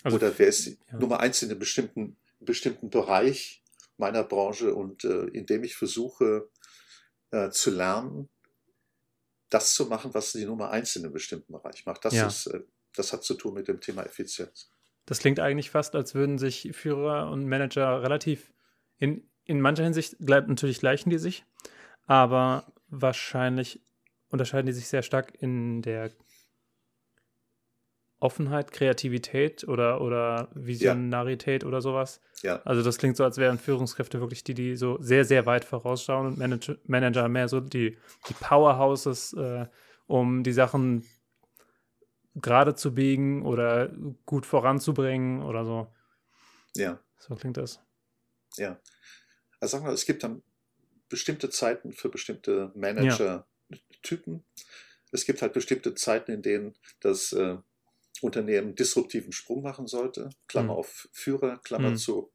[0.04, 1.00] Also, Oder wer ist die ja.
[1.00, 3.61] Nummer eins in einem bestimmten, bestimmten Bereich
[4.02, 6.50] meiner Branche und äh, indem ich versuche
[7.32, 8.30] äh, zu lernen,
[9.50, 12.04] das zu machen, was die Nummer eins in einem bestimmten Bereich macht.
[12.04, 12.28] Das, ja.
[12.28, 12.62] ist, äh,
[12.96, 14.70] das hat zu tun mit dem Thema Effizienz.
[15.06, 18.52] Das klingt eigentlich fast, als würden sich Führer und Manager relativ
[18.98, 21.46] in, in mancher Hinsicht natürlich gleichen die sich,
[22.06, 23.82] aber wahrscheinlich
[24.30, 26.12] unterscheiden die sich sehr stark in der
[28.22, 31.68] Offenheit, Kreativität oder, oder Visionarität ja.
[31.68, 32.22] oder sowas.
[32.44, 32.62] Ja.
[32.64, 36.28] Also das klingt so, als wären Führungskräfte wirklich die, die so sehr, sehr weit vorausschauen
[36.28, 37.98] und Manager, Manager mehr so die,
[38.30, 39.66] die Powerhouses, äh,
[40.06, 41.04] um die Sachen
[42.36, 43.90] gerade zu biegen oder
[44.28, 45.88] gut voranzubringen oder so.
[46.76, 47.00] Ja.
[47.18, 47.80] So klingt das.
[48.56, 48.80] Ja.
[49.60, 50.44] Also sagen wir, es gibt dann
[51.10, 54.34] bestimmte Zeiten für bestimmte Manager-Typen.
[54.34, 54.64] Ja.
[55.12, 57.58] Es gibt halt bestimmte Zeiten, in denen das äh,
[58.22, 60.30] Unternehmen disruptiven Sprung machen sollte.
[60.48, 60.80] Klammer mhm.
[60.80, 61.98] auf Führer, Klammer mhm.
[61.98, 62.32] zu.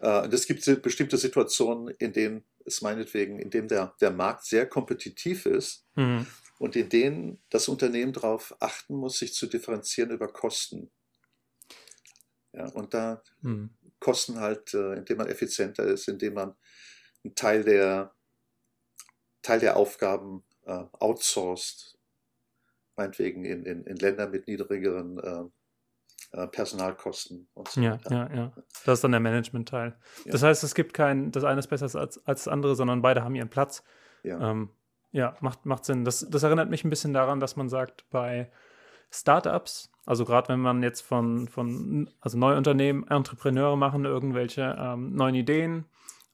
[0.00, 4.66] Äh, es gibt bestimmte Situationen, in denen es meinetwegen, in denen der, der Markt sehr
[4.66, 6.26] kompetitiv ist mhm.
[6.58, 10.90] und in denen das Unternehmen darauf achten muss, sich zu differenzieren über Kosten.
[12.52, 13.70] Ja, und da mhm.
[13.98, 16.54] Kosten halt, äh, indem man effizienter ist, indem man
[17.24, 18.14] einen Teil der,
[19.42, 21.91] Teil der Aufgaben äh, outsourced,
[22.96, 25.44] meinetwegen in, in, in Ländern mit niedrigeren äh,
[26.32, 28.10] äh, Personalkosten und so ja, weiter.
[28.10, 28.52] Ja, ja.
[28.84, 29.96] Das ist dann der Management-Teil.
[30.24, 30.32] Ja.
[30.32, 33.22] Das heißt, es gibt kein, das eine ist besser als, als das andere, sondern beide
[33.22, 33.82] haben ihren Platz.
[34.22, 34.70] Ja, ähm,
[35.10, 36.04] ja macht, macht Sinn.
[36.04, 38.50] Das, das erinnert mich ein bisschen daran, dass man sagt, bei
[39.10, 45.14] Startups, also gerade wenn man jetzt von, von also neue Unternehmen, Entrepreneure machen irgendwelche ähm,
[45.14, 45.84] neuen Ideen,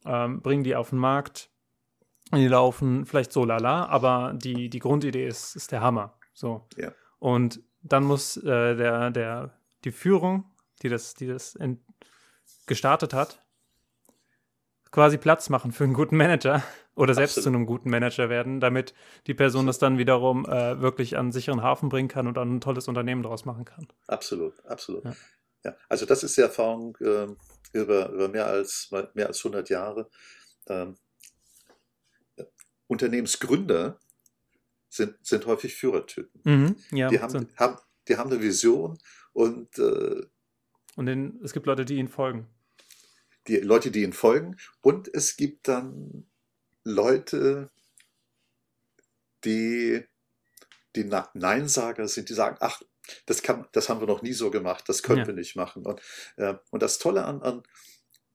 [0.07, 1.51] ähm, bringen die auf den Markt,
[2.33, 6.18] die laufen vielleicht so lala, aber die, die Grundidee ist, ist der Hammer.
[6.39, 6.69] So.
[6.77, 6.93] Ja.
[7.19, 10.45] Und dann muss äh, der, der, die Führung,
[10.83, 11.59] die das, die das
[12.67, 13.45] gestartet hat,
[14.93, 16.63] quasi Platz machen für einen guten Manager
[16.95, 17.55] oder selbst Absolut.
[17.55, 18.95] zu einem guten Manager werden, damit
[19.27, 22.61] die Person das dann wiederum äh, wirklich an sicheren Hafen bringen kann und dann ein
[22.61, 23.89] tolles Unternehmen daraus machen kann.
[24.07, 25.05] Absolut, absolut.
[25.05, 25.17] Ja.
[25.65, 25.77] ja.
[25.89, 27.27] Also das ist die Erfahrung äh,
[27.73, 30.09] über, über mehr, als, mehr als 100 Jahre.
[30.69, 30.97] Ähm,
[32.87, 33.99] Unternehmensgründer
[34.89, 36.41] sind, sind häufig Führertypen.
[36.45, 37.77] Mhm, ja, die, haben, haben,
[38.09, 38.99] die haben eine Vision
[39.33, 39.79] und.
[39.79, 40.27] Äh,
[40.97, 42.49] und den, es gibt Leute, die ihnen folgen.
[43.47, 44.57] Die Leute, die ihnen folgen.
[44.81, 46.27] Und es gibt dann
[46.85, 47.71] Leute,
[49.45, 50.05] die,
[50.97, 52.83] die Neinsager sind, die sagen, ach,
[53.27, 55.27] das, kann, das haben wir noch nie so gemacht, das können ja.
[55.27, 55.87] wir nicht machen.
[55.87, 56.01] Und,
[56.37, 57.63] äh, und das Tolle an, an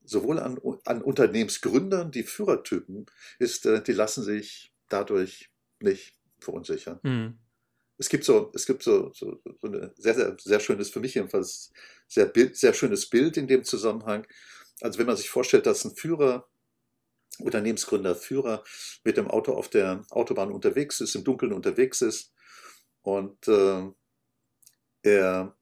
[0.04, 3.06] sowohl an, an Unternehmensgründern, die Führertypen,
[3.38, 7.00] ist, äh, die lassen sich dadurch nicht verunsichern.
[7.02, 7.38] Mhm.
[7.96, 11.14] Es gibt so, es gibt so, so, so ein sehr, sehr, sehr schönes, für mich
[11.14, 11.72] jedenfalls,
[12.08, 14.26] sehr, sehr schönes Bild in dem Zusammenhang.
[14.80, 16.48] Also wenn man sich vorstellt, dass ein Führer
[17.38, 18.62] Unternehmensgründer, Führer
[19.02, 22.32] mit dem Auto auf der Autobahn unterwegs ist, im Dunkeln unterwegs ist
[23.02, 23.90] und äh,
[25.02, 25.56] er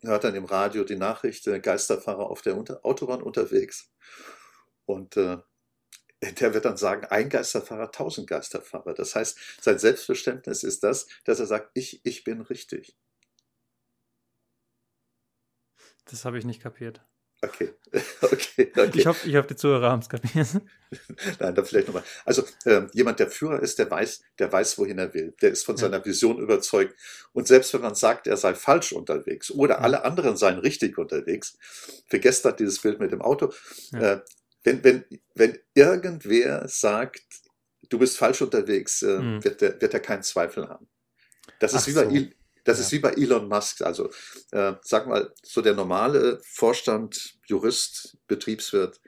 [0.00, 3.90] hört dann im Radio die Nachricht, Geisterfahrer auf der Unter Autobahn unterwegs
[4.86, 5.38] und äh,
[6.22, 8.94] der wird dann sagen, ein Geisterfahrer, tausend Geisterfahrer.
[8.94, 12.96] Das heißt, sein Selbstverständnis ist das, dass er sagt, ich, ich bin richtig.
[16.06, 17.02] Das habe ich nicht kapiert.
[17.40, 17.72] Okay.
[18.22, 18.90] okay, okay.
[18.94, 20.48] Ich hoffe, ich hoffe, die Zuhörer haben es kapiert.
[21.38, 22.02] Nein, dann vielleicht nochmal.
[22.24, 25.34] Also äh, jemand, der Führer ist, der weiß, der weiß, wohin er will.
[25.40, 25.82] Der ist von ja.
[25.82, 26.98] seiner Vision überzeugt.
[27.32, 29.80] Und selbst wenn man sagt, er sei falsch unterwegs oder ja.
[29.82, 31.56] alle anderen seien richtig unterwegs,
[32.08, 33.52] vergesst das dieses Bild mit dem Auto.
[33.92, 34.14] Ja.
[34.14, 34.20] Äh,
[34.68, 35.04] wenn, wenn,
[35.34, 37.24] wenn irgendwer sagt,
[37.88, 39.44] du bist falsch unterwegs, äh, mhm.
[39.44, 40.88] wird, er, wird er keinen Zweifel haben.
[41.58, 42.26] Das ist wie bei so.
[42.64, 42.84] Das ja.
[42.84, 43.80] ist wie bei Elon Musk.
[43.80, 44.10] Also,
[44.50, 49.00] äh, sag mal, so der normale Vorstand, Jurist, Betriebswirt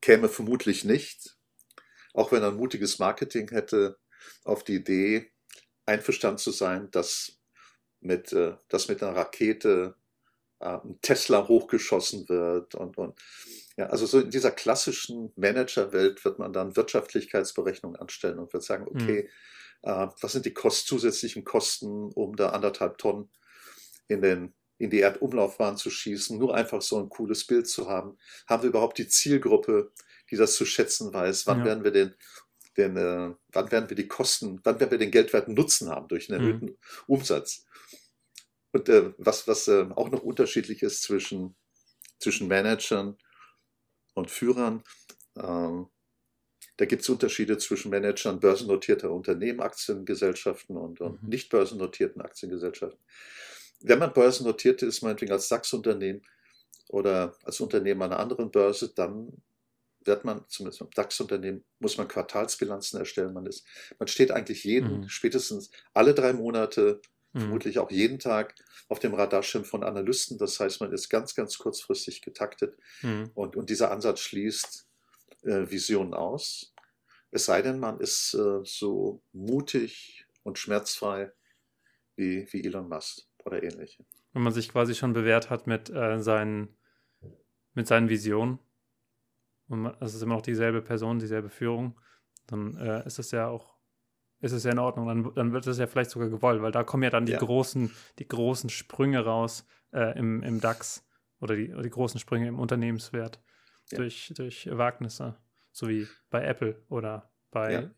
[0.00, 1.36] käme vermutlich nicht,
[2.14, 3.98] auch wenn er ein mutiges Marketing hätte,
[4.44, 5.32] auf die Idee,
[5.84, 7.38] einverstanden zu sein, dass
[8.00, 9.96] mit, äh, dass mit einer Rakete
[10.60, 13.20] äh, ein Tesla hochgeschossen wird und, und
[13.76, 18.86] ja, also so in dieser klassischen Managerwelt wird man dann Wirtschaftlichkeitsberechnungen anstellen und wird sagen,
[18.88, 19.28] okay, mhm
[19.82, 23.30] äh, was sind die Kost, zusätzlichen Kosten, um da anderthalb Tonnen
[24.08, 28.18] in, den, in die Erdumlaufbahn zu schießen, nur einfach so ein cooles Bild zu haben.
[28.46, 29.92] Haben wir überhaupt die Zielgruppe,
[30.30, 31.46] die das zu schätzen weiß?
[31.46, 31.64] Wann ja.
[31.66, 32.14] werden wir den,
[32.76, 36.30] den äh, wann werden wir die Kosten, wann werden wir den geldwerten Nutzen haben durch
[36.30, 36.48] einen mhm.
[36.48, 36.76] erhöhten mhm.
[37.06, 37.64] Umsatz?
[38.72, 41.56] Und äh, was, was äh, auch noch unterschiedlich ist zwischen,
[42.18, 43.16] zwischen Managern
[44.16, 44.82] und Führern,
[45.36, 45.88] ähm,
[46.78, 51.28] da gibt es Unterschiede zwischen Managern börsennotierter Unternehmen, Aktiengesellschaften und, und mhm.
[51.28, 53.00] nicht börsennotierten Aktiengesellschaften.
[53.80, 56.22] Wenn man börsennotiert ist, meinetwegen als DAX-Unternehmen
[56.88, 59.42] oder als Unternehmen einer anderen Börse, dann
[60.04, 63.34] wird man, zumindest beim DAX-Unternehmen, muss man Quartalsbilanzen erstellen.
[63.34, 63.66] Man, ist,
[63.98, 65.08] man steht eigentlich jeden, mhm.
[65.08, 67.00] spätestens alle drei Monate,
[67.36, 67.40] mhm.
[67.40, 68.54] vermutlich auch jeden Tag
[68.88, 70.38] auf dem Radarschirm von Analysten.
[70.38, 72.76] Das heißt, man ist ganz, ganz kurzfristig getaktet.
[73.02, 73.30] Mhm.
[73.34, 74.88] Und, und dieser Ansatz schließt
[75.42, 76.74] äh, Vision aus.
[77.30, 81.32] Es sei denn, man ist äh, so mutig und schmerzfrei
[82.16, 84.04] wie, wie Elon Musk oder ähnliche.
[84.32, 86.76] Wenn man sich quasi schon bewährt hat mit, äh, seinen,
[87.74, 88.58] mit seinen Visionen,
[89.68, 92.00] und es ist immer noch dieselbe Person, dieselbe Führung,
[92.46, 93.75] dann äh, ist es ja auch
[94.40, 95.06] ist es ja in Ordnung.
[95.06, 97.38] Dann, dann wird es ja vielleicht sogar gewollt, weil da kommen ja dann die ja.
[97.38, 101.04] großen, die großen Sprünge raus äh, im, im DAX
[101.40, 103.40] oder die, die großen Sprünge im Unternehmenswert
[103.90, 103.98] ja.
[103.98, 105.36] durch, durch Wagnisse,
[105.72, 107.90] so wie bei Apple oder bei ja.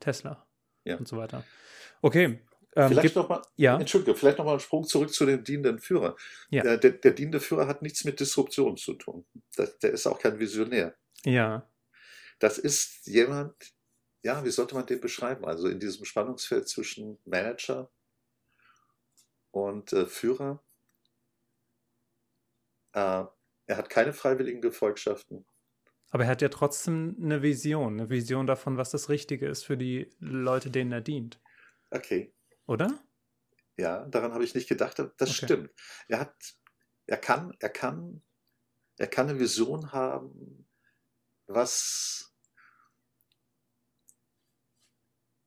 [0.00, 0.46] Tesla
[0.84, 0.96] ja.
[0.96, 1.44] und so weiter.
[2.02, 2.40] Okay.
[2.74, 3.78] Ähm, vielleicht nochmal, ja.
[3.78, 6.14] Entschuldige, vielleicht nochmal einen Sprung zurück zu dem dienenden Führer.
[6.50, 6.62] Ja.
[6.62, 9.24] Der, der, der dienende Führer hat nichts mit Disruption zu tun.
[9.56, 10.94] Das, der ist auch kein Visionär.
[11.24, 11.66] Ja.
[12.38, 13.54] Das ist jemand,
[14.26, 15.44] ja, wie sollte man den beschreiben?
[15.44, 17.92] Also in diesem Spannungsfeld zwischen Manager
[19.52, 20.64] und äh, Führer.
[22.92, 23.24] Äh,
[23.66, 25.46] er hat keine freiwilligen Gefolgschaften.
[26.10, 29.76] Aber er hat ja trotzdem eine Vision, eine Vision davon, was das Richtige ist für
[29.76, 31.40] die Leute, denen er dient.
[31.92, 32.34] Okay.
[32.66, 32.98] Oder?
[33.76, 34.98] Ja, daran habe ich nicht gedacht.
[34.98, 35.46] Das okay.
[35.46, 35.70] stimmt.
[36.08, 36.34] Er hat,
[37.06, 38.22] er kann, er kann,
[38.98, 40.68] er kann eine Vision haben,
[41.46, 42.35] was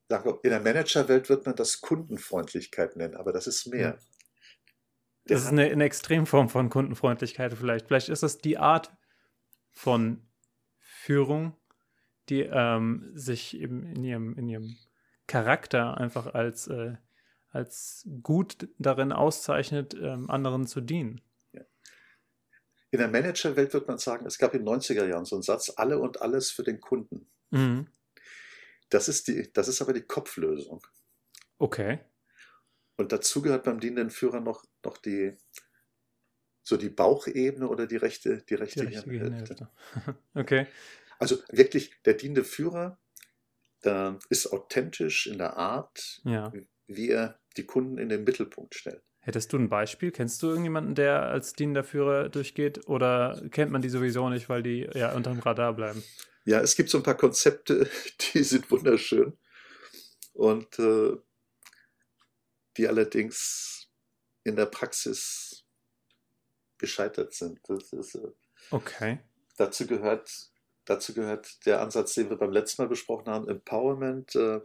[0.10, 3.80] in der Managerwelt wird man das Kundenfreundlichkeit nennen, aber das ist mehr.
[3.80, 3.98] Ja.
[5.26, 7.88] Das ist eine, eine Extremform von Kundenfreundlichkeit vielleicht.
[7.88, 8.91] Vielleicht ist das die Art
[9.72, 10.28] von
[10.80, 11.56] Führung,
[12.30, 14.78] die ähm, sich eben in ihrem, in ihrem
[15.28, 16.95] Charakter einfach als, äh,
[17.52, 21.22] als gut darin auszeichnet, ähm, anderen zu dienen.
[22.91, 25.72] In der Managerwelt wird man sagen, es gab in den 90er Jahren so einen Satz,
[25.76, 27.30] alle und alles für den Kunden.
[27.52, 27.88] Mhm.
[28.89, 30.82] Das, ist die, das ist aber die Kopflösung.
[31.58, 31.99] Okay.
[32.97, 35.38] Und dazu gehört beim dienenden Führer noch, noch die,
[36.63, 39.69] so die Bauchebene oder die rechte, die rechte, die rechte Hälfte.
[40.34, 40.67] okay.
[41.17, 42.99] Also wirklich, der dienende Führer
[43.84, 46.52] äh, ist authentisch in der Art, ja.
[46.88, 49.04] wie er die Kunden in den Mittelpunkt stellt.
[49.21, 50.12] Hättest du ein Beispiel?
[50.12, 52.88] Kennst du irgendjemanden, der als dienender Führer durchgeht?
[52.88, 56.04] Oder kennt man die sowieso nicht, weil die ja unterm Radar bleiben?
[56.45, 57.89] Ja, es gibt so ein paar Konzepte,
[58.34, 59.38] die sind wunderschön.
[60.34, 61.17] Und äh,
[62.78, 63.89] die allerdings
[64.43, 65.65] in der Praxis
[66.78, 67.60] gescheitert sind.
[67.69, 68.32] Ist, äh,
[68.71, 69.19] okay.
[69.58, 70.32] Dazu gehört,
[70.86, 74.34] dazu gehört der Ansatz, den wir beim letzten Mal besprochen haben, Empowerment.
[74.36, 74.62] Äh,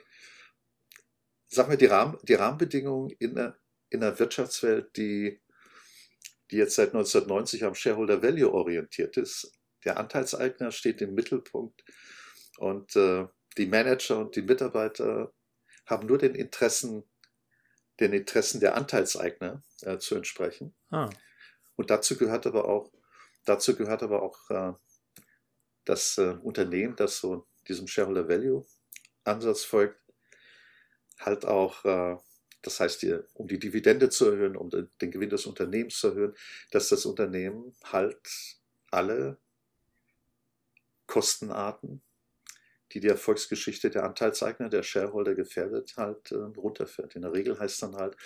[1.49, 3.59] sagen wir, die, Rahmen, die Rahmenbedingungen in der,
[3.91, 5.41] in der Wirtschaftswelt, die,
[6.51, 9.53] die jetzt seit 1990 am Shareholder Value orientiert ist.
[9.85, 11.85] Der Anteilseigner steht im Mittelpunkt
[12.59, 15.33] Und äh, die Manager und die Mitarbeiter
[15.87, 17.05] haben nur den Interessen,
[18.01, 20.75] den Interessen der Anteilseigner äh, zu entsprechen.
[20.91, 21.11] Ah.
[21.77, 22.91] Und dazu gehört aber auch,
[23.45, 24.73] dazu gehört aber auch äh,
[25.85, 28.65] das äh, Unternehmen, das so diesem Shareholder Value
[29.25, 30.01] Ansatz folgt,
[31.19, 32.17] halt auch, äh,
[32.63, 36.09] das heißt, hier, um die Dividende zu erhöhen, um den, den Gewinn des Unternehmens zu
[36.09, 36.35] erhöhen,
[36.71, 38.21] dass das Unternehmen halt
[38.91, 39.39] alle
[41.07, 42.03] Kostenarten
[42.95, 47.17] die die Erfolgsgeschichte der Anteilseigner, der Shareholder gefährdet, halt äh, runterfährt.
[47.17, 48.17] In der Regel heißt dann halt,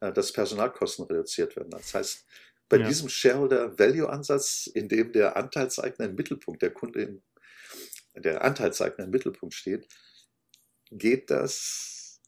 [0.00, 1.70] äh, dass Personalkosten reduziert werden.
[1.70, 2.26] Das heißt,
[2.68, 2.86] bei ja.
[2.86, 7.22] diesem Shareholder-Value-Ansatz, in dem der Anteilseigner im Mittelpunkt, der Kunde im,
[8.14, 9.88] der Anteilseigner im Mittelpunkt steht,
[10.90, 12.20] geht das.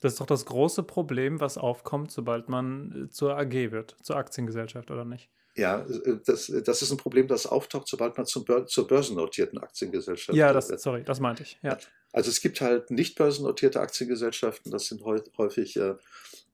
[0.00, 4.16] Das ist doch das große Problem, was aufkommt, sobald man äh, zur AG wird, zur
[4.16, 5.30] Aktiengesellschaft, oder nicht?
[5.56, 9.58] Ja, äh, das, das ist ein Problem, das auftaucht, sobald man zum Bör zur börsennotierten
[9.58, 11.58] Aktiengesellschaft Ja, das, sorry, das meinte ich.
[11.62, 11.78] Ja.
[12.12, 15.94] Also es gibt halt nicht börsennotierte Aktiengesellschaften, das sind häufig äh,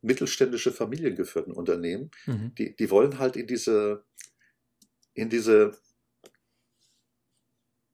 [0.03, 2.55] mittelständische familiengeführten Unternehmen, mhm.
[2.57, 4.05] die, die wollen halt in diese,
[5.15, 5.73] in diese,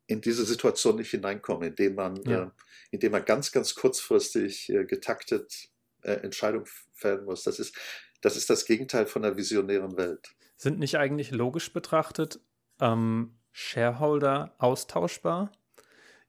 [0.06, 2.44] in diese Situation nicht hineinkommen, indem man, ja.
[2.44, 2.50] äh,
[2.90, 5.70] indem man ganz, ganz kurzfristig äh, getaktet
[6.02, 7.44] äh, Entscheidungen fällen muss.
[7.44, 7.74] Das ist,
[8.20, 10.34] das ist das Gegenteil von einer visionären Welt.
[10.64, 12.40] Sind nicht eigentlich logisch betrachtet
[12.80, 15.52] ähm, Shareholder austauschbar?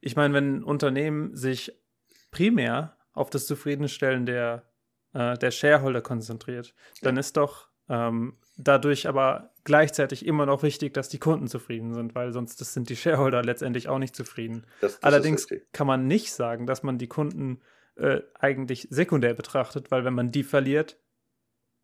[0.01, 1.71] Ich meine, wenn ein Unternehmen sich
[2.31, 4.69] primär auf das Zufriedenstellen der,
[5.13, 11.07] äh, der Shareholder konzentriert, dann ist doch ähm, dadurch aber gleichzeitig immer noch wichtig, dass
[11.07, 14.65] die Kunden zufrieden sind, weil sonst sind die Shareholder letztendlich auch nicht zufrieden.
[14.81, 17.61] Das, das Allerdings kann man nicht sagen, dass man die Kunden
[17.95, 20.97] äh, eigentlich sekundär betrachtet, weil wenn man die verliert,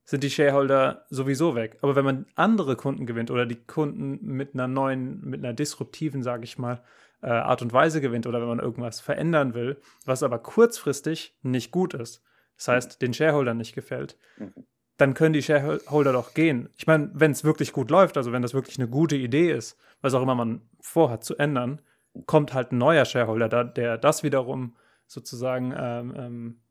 [0.04, 1.78] sind die Shareholder sowieso weg.
[1.82, 6.24] Aber wenn man andere Kunden gewinnt oder die Kunden mit einer neuen, mit einer disruptiven,
[6.24, 6.84] sage ich mal,
[7.22, 11.72] äh, Art und Weise gewinnt oder wenn man irgendwas verändern will, was aber kurzfristig nicht
[11.72, 12.24] gut ist,
[12.58, 14.54] das heißt, den Shareholdern nicht gefällt, mhm.
[14.98, 16.70] dann können die Shareholder doch gehen.
[16.78, 19.80] Ich meine, wenn es wirklich gut läuft, also wenn das wirklich eine gute Idee ist,
[20.02, 21.82] was auch immer man vorhat zu ändern,
[22.26, 24.76] kommt halt ein neuer Shareholder, der das wiederum
[25.08, 26.62] sozusagen ähm, ähm,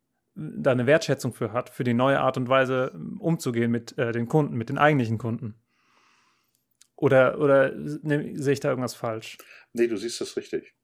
[0.41, 4.27] da eine Wertschätzung für hat, für die neue Art und Weise umzugehen mit äh, den
[4.27, 5.55] Kunden, mit den eigentlichen Kunden.
[6.97, 9.39] Oder, oder ne, sehe ich da irgendwas falsch?
[9.73, 10.75] Nee, du siehst das richtig.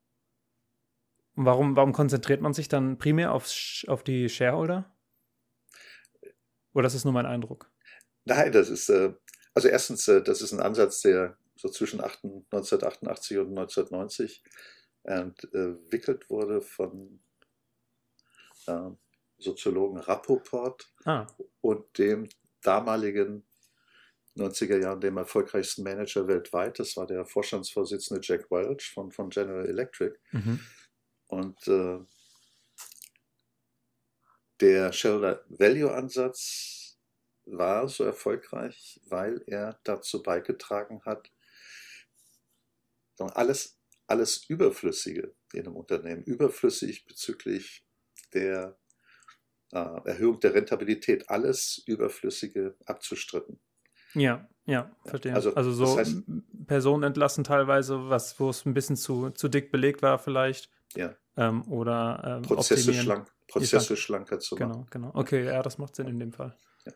[1.34, 3.50] Warum, warum konzentriert man sich dann primär auf,
[3.86, 4.94] auf die Shareholder?
[6.72, 7.70] Oder das ist nur mein Eindruck?
[8.24, 9.14] Nein, das ist, äh,
[9.54, 14.42] also erstens, äh, das ist ein Ansatz, der so zwischen 1988 und 1990
[15.04, 17.20] entwickelt wurde von
[18.66, 18.90] äh,
[19.38, 21.26] Soziologen Rappoport ah.
[21.60, 22.28] und dem
[22.62, 23.46] damaligen
[24.36, 26.78] 90er Jahren dem erfolgreichsten Manager weltweit.
[26.78, 30.18] Das war der Vorstandsvorsitzende Jack Welch von, von General Electric.
[30.32, 30.60] Mhm.
[31.28, 31.98] Und äh,
[34.60, 36.98] der Shareholder Value Ansatz
[37.46, 41.30] war so erfolgreich, weil er dazu beigetragen hat,
[43.18, 47.86] alles, alles Überflüssige in einem Unternehmen, überflüssig bezüglich
[48.34, 48.78] der
[49.72, 53.58] Erhöhung der Rentabilität, alles Überflüssige abzustritten.
[54.14, 55.34] Ja, ja, verstehe.
[55.34, 56.22] Also, also so das heißt,
[56.66, 60.70] Personen entlassen teilweise, was, wo es ein bisschen zu, zu dick belegt war vielleicht.
[60.94, 61.14] Ja.
[61.36, 64.72] Ähm, oder ähm, Prozesse, schlank, Prozesse schlanker zu machen.
[64.72, 65.10] Genau, genau.
[65.14, 66.56] Okay, ja, das macht Sinn in dem Fall.
[66.86, 66.92] Ja.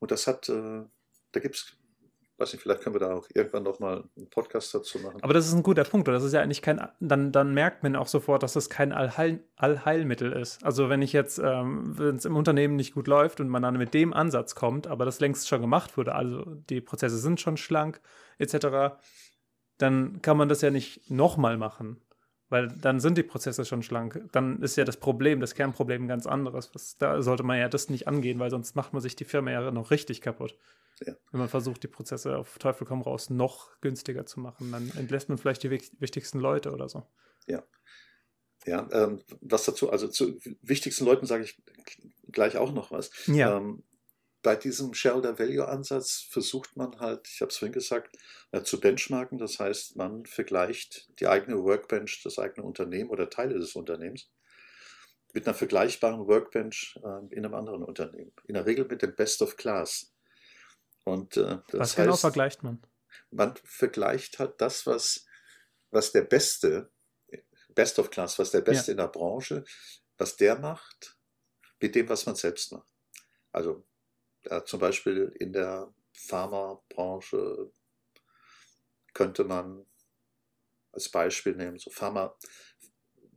[0.00, 0.82] Und das hat, äh,
[1.30, 1.76] da gibt es
[2.42, 5.22] weiß nicht, vielleicht können wir da auch irgendwann noch mal einen Podcast dazu machen.
[5.22, 6.08] Aber das ist ein guter Punkt.
[6.08, 9.40] Das ist ja eigentlich kein, dann, dann merkt man auch sofort, dass das kein Allheil,
[9.56, 10.64] Allheilmittel ist.
[10.64, 13.78] Also wenn ich jetzt, ähm, wenn es im Unternehmen nicht gut läuft und man dann
[13.78, 17.56] mit dem Ansatz kommt, aber das längst schon gemacht wurde, also die Prozesse sind schon
[17.56, 18.00] schlank
[18.38, 18.96] etc.,
[19.78, 22.00] dann kann man das ja nicht nochmal machen.
[22.48, 24.28] Weil dann sind die Prozesse schon schlank.
[24.32, 26.74] Dann ist ja das Problem, das Kernproblem ganz anderes.
[26.74, 29.50] Was, da sollte man ja das nicht angehen, weil sonst macht man sich die Firma
[29.50, 30.54] ja noch richtig kaputt.
[31.00, 31.14] Ja.
[31.30, 35.28] Wenn man versucht, die Prozesse auf Teufel komm raus noch günstiger zu machen, dann entlässt
[35.28, 37.06] man vielleicht die wichtigsten Leute oder so.
[37.46, 37.62] Ja.
[38.64, 41.60] Ja, ähm, was dazu, also zu wichtigsten Leuten sage ich
[42.30, 43.10] gleich auch noch was.
[43.26, 43.56] Ja.
[43.56, 43.82] Ähm,
[44.42, 48.16] bei diesem Shareholder Value Ansatz versucht man halt, ich habe es vorhin gesagt,
[48.50, 49.38] äh, zu benchmarken.
[49.38, 54.30] Das heißt, man vergleicht die eigene Workbench, das eigene Unternehmen oder Teile des Unternehmens
[55.32, 58.32] mit einer vergleichbaren Workbench äh, in einem anderen Unternehmen.
[58.46, 60.11] In der Regel mit dem Best of Class.
[61.04, 62.80] Und, äh, was genau vergleicht man?
[63.30, 65.26] Man vergleicht halt das, was,
[65.90, 66.90] was der Beste,
[67.74, 68.92] Best of Class, was der Beste ja.
[68.92, 69.64] in der Branche,
[70.18, 71.16] was der macht,
[71.80, 72.88] mit dem, was man selbst macht.
[73.50, 73.84] Also
[74.44, 77.72] ja, zum Beispiel in der Pharmabranche
[79.14, 79.86] könnte man
[80.92, 82.36] als Beispiel nehmen, so Pharma,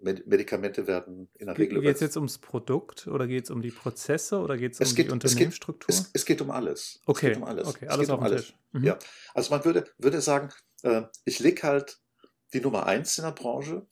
[0.06, 1.82] Medikamente werden in der Regel.
[1.82, 5.08] Geht es jetzt ums Produkt oder geht es um die Prozesse oder geht's um geht,
[5.08, 5.90] die Unternehmensstruktur?
[5.90, 7.02] Es geht, es, es geht, um alles.
[7.06, 7.28] Okay.
[7.28, 7.68] Es geht um alles.
[7.68, 8.54] Okay, alles um alles.
[8.72, 8.84] Mhm.
[8.84, 9.00] Ja.
[9.34, 10.50] Also man würde, würde sagen,
[10.84, 12.00] äh, ich lege halt
[12.54, 13.86] die Nummer eins in der Branche,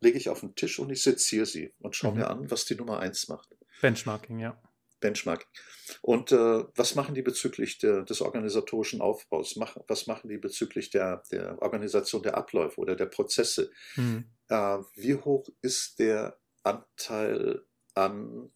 [0.00, 2.18] lege ich auf den Tisch und ich seziere sie und schaue mhm.
[2.18, 3.56] mir an, was die Nummer eins macht.
[3.80, 4.60] Benchmarking, ja.
[5.00, 5.46] Benchmark.
[6.02, 9.56] Und äh, was machen die bezüglich der, des organisatorischen Aufbaus?
[9.56, 13.70] Mach, was machen die bezüglich der, der Organisation der Abläufe oder der Prozesse?
[13.96, 14.26] Mhm.
[14.50, 18.52] Äh, wie hoch ist der Anteil an,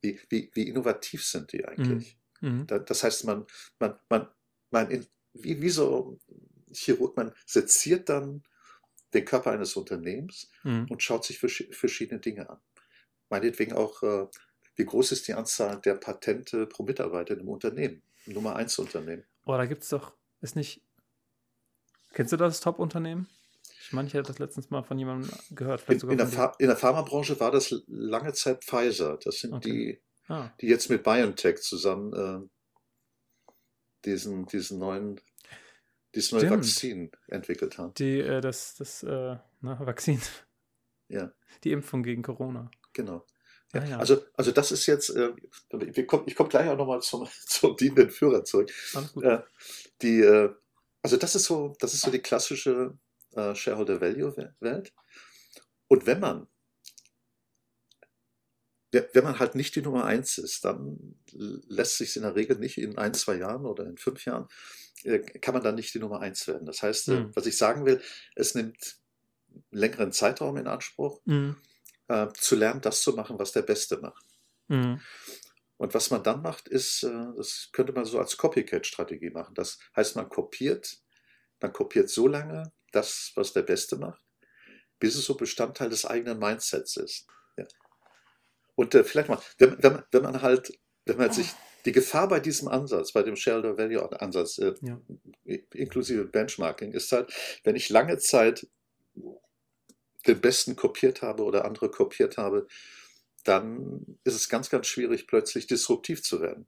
[0.00, 2.18] wie, wie, wie innovativ sind die eigentlich?
[2.40, 2.66] Mhm.
[2.66, 3.46] Da, das heißt, man,
[3.78, 4.28] man, man,
[4.70, 6.18] man in, wie, wie so
[6.72, 8.42] Chirurg, man seziert dann
[9.12, 10.86] den Körper eines Unternehmens mhm.
[10.88, 12.60] und schaut sich verschiedene Dinge an
[13.30, 14.26] meinetwegen auch, äh,
[14.76, 19.24] wie groß ist die Anzahl der Patente pro Mitarbeiter im Unternehmen, im Nummer 1 Unternehmen.
[19.44, 20.82] Oh, da gibt es doch, ist nicht,
[22.12, 23.28] kennst du das Top-Unternehmen?
[23.88, 25.88] Ich meine, ich hätte das letztens mal von jemandem gehört.
[25.88, 29.16] In, in, der in, der Pharmabranche war das lange Zeit Pfizer.
[29.24, 30.02] Das sind okay.
[30.28, 30.50] die, ah.
[30.60, 33.54] die jetzt mit BioNTech zusammen äh,
[34.04, 35.18] diesen, diesen neuen
[36.14, 37.94] dieses neue Vakzin entwickelt haben.
[37.94, 40.20] Die, äh, das, das äh, na, Vakzin.
[41.08, 41.32] Ja.
[41.64, 42.70] Die Impfung gegen Corona.
[42.92, 43.24] Genau.
[43.72, 43.98] Ja, ja.
[43.98, 45.32] Also, also das ist jetzt, äh,
[45.94, 48.70] ich komme komm gleich auch nochmal zum, zum dienenden Führer zurück.
[49.22, 49.38] Äh,
[50.02, 50.54] die, äh,
[51.02, 52.98] also das ist so, das ist so die klassische
[53.38, 54.92] äh, Shareholder Value Welt.
[55.88, 56.46] Und wenn man,
[58.90, 62.78] wenn man halt nicht die Nummer eins ist, dann lässt sich in der Regel nicht
[62.78, 64.48] in ein, zwei Jahren oder in fünf Jahren,
[65.04, 66.66] äh, kann man dann nicht die Nummer eins werden.
[66.66, 67.30] Das heißt, mhm.
[67.34, 68.02] was ich sagen will,
[68.34, 68.96] es nimmt
[69.70, 71.20] längeren Zeitraum in Anspruch.
[71.24, 71.56] Mhm
[72.08, 74.24] äh, zu lernen, das zu machen, was der Beste macht.
[74.68, 75.00] Mhm.
[75.76, 79.54] Und was man dann macht, ist, äh, das könnte man so als Copycat-Strategie machen.
[79.54, 80.98] Das heißt, man kopiert,
[81.60, 84.20] man kopiert so lange das, was der Beste macht,
[84.98, 87.26] bis es so Bestandteil des eigenen Mindsets ist.
[87.56, 87.66] Ja.
[88.74, 91.48] Und äh, vielleicht mal, wenn, wenn, wenn, man halt, wenn man sich
[91.84, 95.00] die Gefahr bei diesem Ansatz, bei dem Shareholder Value Ansatz, äh, ja.
[95.72, 97.32] inklusive Benchmarking, ist halt,
[97.64, 98.66] wenn ich lange Zeit
[100.26, 102.66] den besten kopiert habe oder andere kopiert habe,
[103.44, 106.66] dann ist es ganz, ganz schwierig, plötzlich disruptiv zu werden.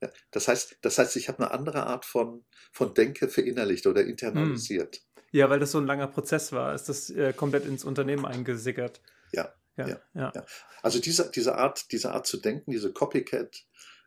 [0.00, 4.04] Ja, das, heißt, das heißt, ich habe eine andere Art von, von Denke verinnerlicht oder
[4.04, 4.96] internalisiert.
[4.96, 5.02] Hm.
[5.32, 9.00] Ja, weil das so ein langer Prozess war, ist das äh, komplett ins Unternehmen eingesickert.
[9.32, 10.32] Ja, ja, ja, ja.
[10.34, 10.46] ja.
[10.82, 13.64] Also diese, diese, Art, diese Art zu denken, diese Copycat,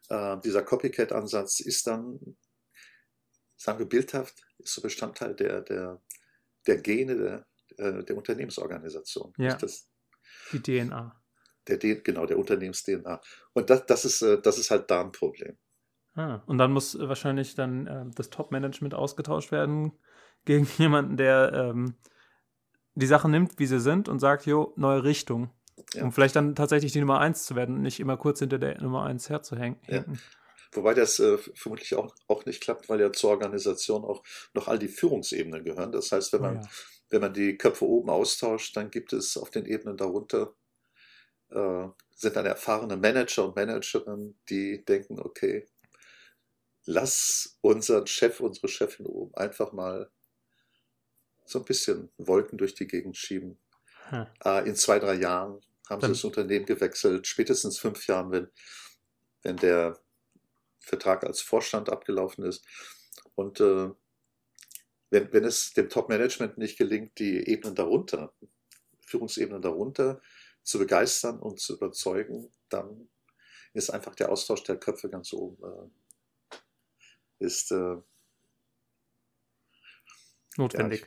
[0.10, 2.38] äh, dieser Copycat-Ansatz ist dann,
[3.56, 6.02] sagen wir bildhaft, ist so Bestandteil der, der,
[6.68, 9.34] der Gene der, äh, der Unternehmensorganisation.
[9.38, 9.56] Ja.
[9.56, 9.88] Das,
[10.52, 11.20] die DNA.
[11.68, 13.22] Der, genau, der Unternehmens-DNA.
[13.54, 15.58] Und das, das, ist, äh, das ist halt da ein Problem.
[16.16, 19.92] Ah, und dann muss wahrscheinlich dann äh, das Top-Management ausgetauscht werden
[20.46, 21.96] gegen jemanden, der ähm,
[22.96, 25.50] die Sachen nimmt, wie sie sind und sagt, jo, neue Richtung.
[25.96, 26.04] Ja.
[26.04, 28.80] Um vielleicht dann tatsächlich die Nummer 1 zu werden und nicht immer kurz hinter der
[28.82, 29.80] Nummer 1 herzuhängen.
[29.88, 30.06] Ja.
[30.72, 34.78] Wobei das äh, vermutlich auch, auch nicht klappt, weil ja zur Organisation auch noch all
[34.78, 35.92] die Führungsebenen gehören.
[35.92, 36.70] Das heißt, wenn oh man, oh ja
[37.14, 40.56] wenn man die Köpfe oben austauscht, dann gibt es auf den Ebenen darunter,
[41.52, 45.68] äh, sind dann erfahrene Manager und Managerinnen, die denken, okay,
[46.86, 50.10] lass unseren Chef, unsere Chefin oben einfach mal
[51.46, 53.58] so ein bisschen Wolken durch die Gegend schieben.
[54.10, 54.28] Hm.
[54.44, 56.14] Äh, in zwei, drei Jahren haben dann.
[56.14, 58.48] sie das Unternehmen gewechselt, spätestens fünf Jahren, wenn,
[59.42, 60.00] wenn der
[60.80, 62.66] Vertrag als Vorstand abgelaufen ist.
[63.36, 63.90] Und äh,
[65.10, 68.34] wenn, wenn es dem Top-Management nicht gelingt, die Ebenen darunter,
[69.06, 70.22] Führungsebenen darunter
[70.64, 73.10] zu begeistern und zu überzeugen, dann
[73.74, 75.90] ist einfach der Austausch der Köpfe ganz oben äh,
[77.44, 77.98] ist äh,
[80.58, 81.06] notwendig.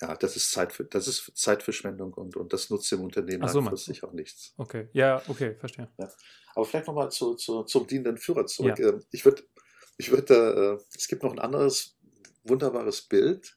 [0.00, 3.60] Ja, ja, das ist Zeit das ist Zeitverschwendung und, und das nutzt dem Unternehmen so,
[3.60, 4.54] langfristig auch nichts.
[4.56, 5.88] Okay, ja, okay, verstehe.
[5.98, 6.10] Ja.
[6.54, 8.78] Aber vielleicht nochmal zu, zu, zum dienenden Führer zurück.
[8.78, 8.88] Ja.
[8.88, 9.42] Ähm, ich würde,
[9.98, 11.96] ich würde, äh, es gibt noch ein anderes
[12.44, 13.56] wunderbares Bild,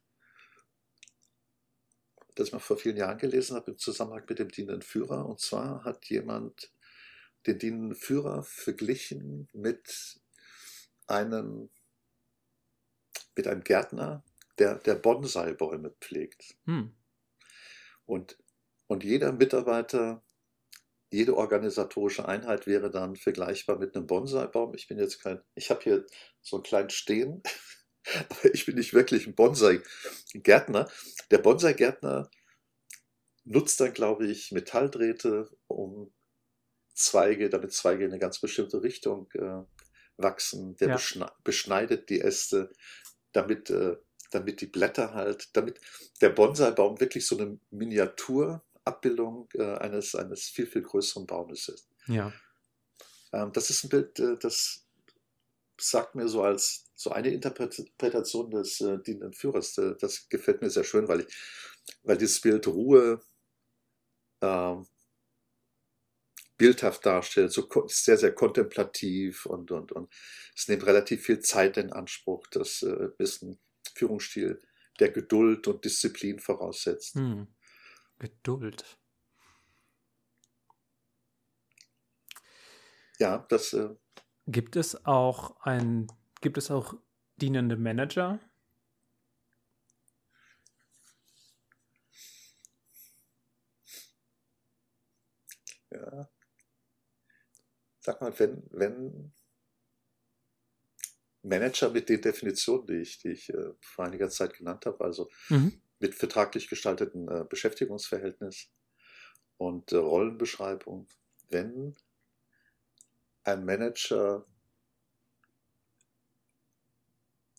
[2.36, 5.26] das ich mal vor vielen Jahren gelesen habe im Zusammenhang mit dem dienenden Führer.
[5.26, 6.72] Und zwar hat jemand
[7.48, 10.20] den dienenden Führer verglichen mit
[11.08, 11.70] einem,
[13.36, 14.24] mit einem Gärtner,
[14.60, 16.56] der, der Bonsai-Bäume pflegt.
[16.66, 16.94] Hm.
[18.06, 18.38] Und,
[18.88, 20.24] und jeder Mitarbeiter,
[21.12, 24.74] jede organisatorische Einheit wäre dann vergleichbar mit einem Bonsai-Baum.
[24.76, 26.06] Ich bin jetzt kein, ich habe hier
[26.42, 27.44] so einen kleinen Stehen
[28.30, 30.90] aber ich bin nicht wirklich ein Bonsai-Gärtner.
[31.32, 32.30] Der Bonsai-Gärtner
[33.46, 36.14] nutzt dann, glaube ich, Metalldrähte, um
[36.94, 39.64] Zweige, damit Zweige in eine ganz bestimmte Richtung äh,
[40.18, 40.76] wachsen.
[40.78, 41.32] Der ja.
[41.44, 42.72] beschneidet die Äste,
[43.34, 43.98] damit äh,
[44.34, 45.80] damit die Blätter halt, damit
[46.22, 51.88] der Bonsai-Baum wirklich so eine Miniaturabbildung äh, eines, eines viel, viel größeren Baumes ist.
[52.08, 52.34] Ja.
[53.32, 54.86] Ähm, das ist ein Bild, äh, das
[55.80, 59.78] sagt mir so als so eine Interpretation des äh, dienenden Führers.
[59.78, 61.28] Äh, das gefällt mir sehr schön, weil ich,
[62.04, 63.22] weil dieses Bild Ruhe
[64.42, 64.76] äh,
[66.58, 70.14] bildhaft darstellt, so sehr, sehr kontemplativ und, und, und
[70.56, 72.48] es nimmt relativ viel Zeit in Anspruch.
[72.52, 73.60] Das äh, ist ein
[73.96, 74.62] Führungsstil,
[75.00, 77.16] der Geduld und Disziplin voraussetzt.
[77.16, 77.48] Hm.
[78.20, 78.86] Geduld.
[83.20, 83.74] Ja, das.
[83.74, 83.96] Äh,
[84.48, 86.08] gibt es auch ein,
[86.42, 86.96] gibt es auch
[87.38, 88.40] dienende Manager?
[95.92, 96.33] Ja.
[98.04, 99.32] Sag mal, wenn, wenn
[101.42, 105.30] Manager mit den Definitionen, die ich, die ich äh, vor einiger Zeit genannt habe, also
[105.48, 105.82] mhm.
[106.00, 108.70] mit vertraglich gestalteten äh, Beschäftigungsverhältnis
[109.56, 111.08] und äh, Rollenbeschreibung,
[111.50, 111.96] wenn
[113.46, 114.46] ein Manager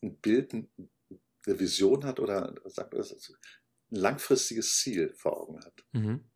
[0.02, 5.86] ein Bild, eine Vision hat oder das, ein langfristiges Ziel vor Augen hat.
[5.92, 6.30] Mhm.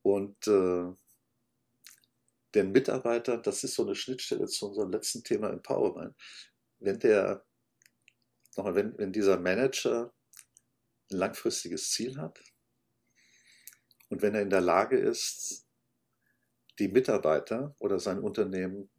[0.00, 0.94] Und äh,
[2.56, 6.16] den Mitarbeiter, das ist so eine Schnittstelle zu unserem letzten Thema Empowerment,
[6.78, 7.44] wenn der,
[8.56, 10.12] nochmal, wenn, wenn dieser Manager
[11.10, 12.40] ein langfristiges Ziel hat
[14.08, 15.66] und wenn er in der Lage ist,
[16.78, 18.90] die Mitarbeiter oder sein Unternehmen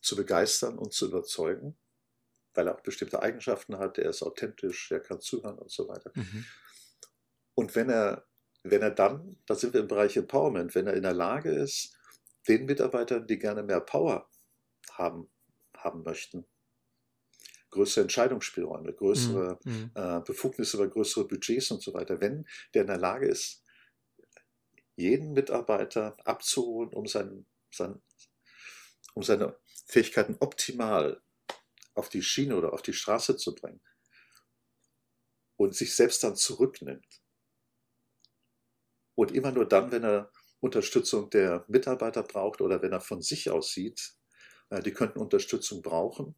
[0.00, 1.76] zu begeistern und zu überzeugen,
[2.54, 6.12] weil er auch bestimmte Eigenschaften hat, er ist authentisch, er kann zuhören und so weiter.
[6.14, 6.44] Mhm.
[7.54, 8.26] Und wenn er,
[8.62, 11.97] wenn er dann, da sind wir im Bereich Empowerment, wenn er in der Lage ist,
[12.48, 14.28] den Mitarbeitern, die gerne mehr Power
[14.92, 15.30] haben,
[15.76, 16.46] haben möchten.
[17.70, 19.90] Größere Entscheidungsspielräume, größere mhm.
[19.94, 22.20] äh, Befugnisse über größere Budgets und so weiter.
[22.20, 23.62] Wenn der in der Lage ist,
[24.96, 28.00] jeden Mitarbeiter abzuholen, um, sein, sein,
[29.14, 31.22] um seine Fähigkeiten optimal
[31.94, 33.80] auf die Schiene oder auf die Straße zu bringen
[35.56, 37.22] und sich selbst dann zurücknimmt.
[39.14, 43.50] Und immer nur dann, wenn er Unterstützung der Mitarbeiter braucht oder wenn er von sich
[43.50, 44.14] aus sieht,
[44.70, 46.34] äh, die könnten Unterstützung brauchen,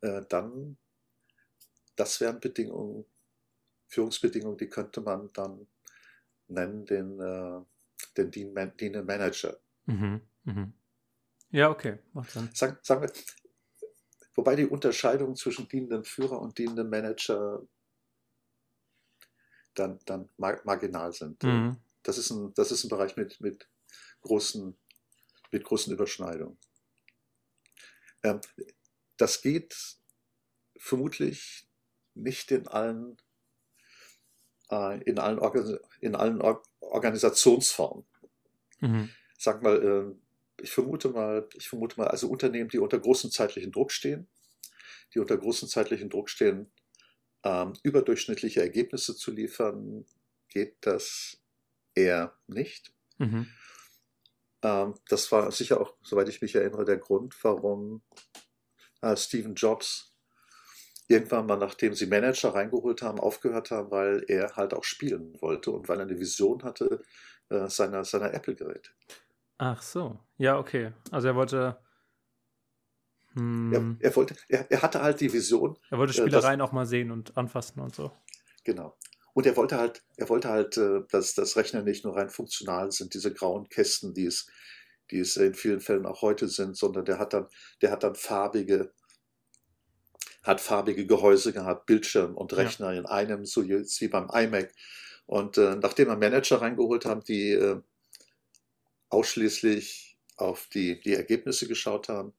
[0.00, 0.78] äh, dann,
[1.96, 3.04] das wären Bedingungen,
[3.88, 5.66] Führungsbedingungen, die könnte man dann
[6.48, 7.60] nennen den, äh,
[8.16, 9.58] den Dean Manager.
[9.86, 10.72] Mhm, mhm.
[11.50, 12.48] Ja, okay, macht Sinn.
[12.54, 13.12] Sagen, sagen wir,
[14.34, 17.62] wobei die Unterscheidung zwischen dienendem Führer und dienendem Manager
[19.74, 21.42] dann, dann marginal sind.
[21.42, 21.76] Mhm.
[22.02, 23.68] Das ist ein, das ist ein Bereich mit, mit,
[24.22, 24.76] großen,
[25.50, 26.58] mit großen Überschneidungen.
[28.22, 28.40] Ähm,
[29.16, 29.76] das geht
[30.76, 31.68] vermutlich
[32.14, 33.16] nicht in allen,
[34.70, 38.04] äh, in allen, Organ in allen Or Organisationsformen.
[38.80, 39.10] Mhm.
[39.38, 43.72] Sag mal, äh, ich vermute mal, ich vermute mal, also Unternehmen, die unter großem zeitlichen
[43.72, 44.28] Druck stehen,
[45.14, 46.70] die unter großem zeitlichen Druck stehen,
[47.44, 50.04] ähm, überdurchschnittliche Ergebnisse zu liefern,
[50.48, 51.41] geht das
[51.94, 52.92] eher nicht.
[53.18, 53.46] Mhm.
[54.62, 58.02] Ähm, das war sicher auch, soweit ich mich erinnere, der Grund, warum
[59.00, 60.12] äh, Stephen Jobs
[61.08, 65.70] irgendwann mal, nachdem sie Manager reingeholt haben, aufgehört haben, weil er halt auch spielen wollte
[65.70, 67.02] und weil er eine Vision hatte
[67.48, 68.90] äh, seiner, seiner Apple-Geräte.
[69.58, 70.92] Ach so, ja, okay.
[71.10, 71.78] Also er wollte.
[73.34, 75.78] Hm, er, er, wollte, er, er, hatte halt die Vision.
[75.90, 78.10] Er wollte äh, Spielereien äh, auch mal sehen und anfassen und so.
[78.64, 78.96] Genau.
[79.34, 82.92] Und er wollte halt, er wollte halt, äh, dass das Rechner nicht nur rein funktional
[82.92, 84.46] sind, diese grauen Kästen, die es,
[85.10, 87.46] die es in vielen Fällen auch heute sind, sondern der hat dann,
[87.80, 88.92] der hat dann farbige,
[90.42, 92.98] hat farbige Gehäuse gehabt, Bildschirm und Rechner ja.
[92.98, 94.72] in einem, so wie beim iMac.
[95.26, 97.80] Und äh, nachdem wir Manager reingeholt haben, die äh,
[99.08, 102.34] ausschließlich auf die, die Ergebnisse geschaut haben,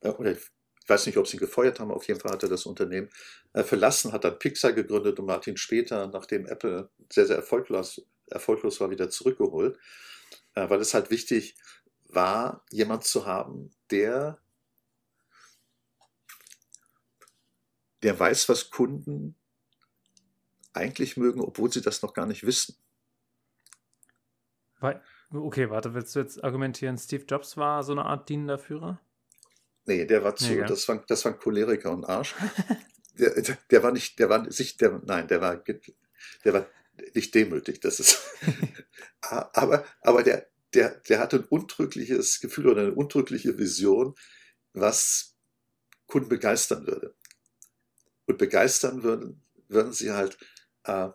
[0.00, 0.36] äh, oder
[0.82, 3.08] ich weiß nicht, ob sie ihn gefeuert haben, auf jeden Fall hat er das Unternehmen
[3.52, 8.80] äh, verlassen, hat dann Pixar gegründet und Martin später, nachdem Apple sehr, sehr erfolglos, erfolglos
[8.80, 9.78] war, wieder zurückgeholt,
[10.54, 11.56] äh, weil es halt wichtig
[12.04, 14.38] war, jemand zu haben, der,
[18.02, 19.36] der weiß, was Kunden
[20.72, 22.76] eigentlich mögen, obwohl sie das noch gar nicht wissen.
[25.30, 29.00] Okay, warte, willst du jetzt argumentieren, Steve Jobs war so eine Art dienender Führer?
[29.84, 32.34] Nee, der war zu, nee, das, war, das war ein Choleriker und Arsch.
[33.18, 35.56] der, der war nicht, der war sich, der, nein, der war,
[36.44, 36.66] der war
[37.14, 38.20] nicht demütig, das ist,
[39.20, 44.14] aber, aber der, der, der hatte ein untrügliches Gefühl oder eine untrügliche Vision,
[44.72, 45.36] was
[46.06, 47.14] Kunden begeistern würde.
[48.26, 50.38] und begeistern würden, würden sie halt
[50.84, 51.08] äh,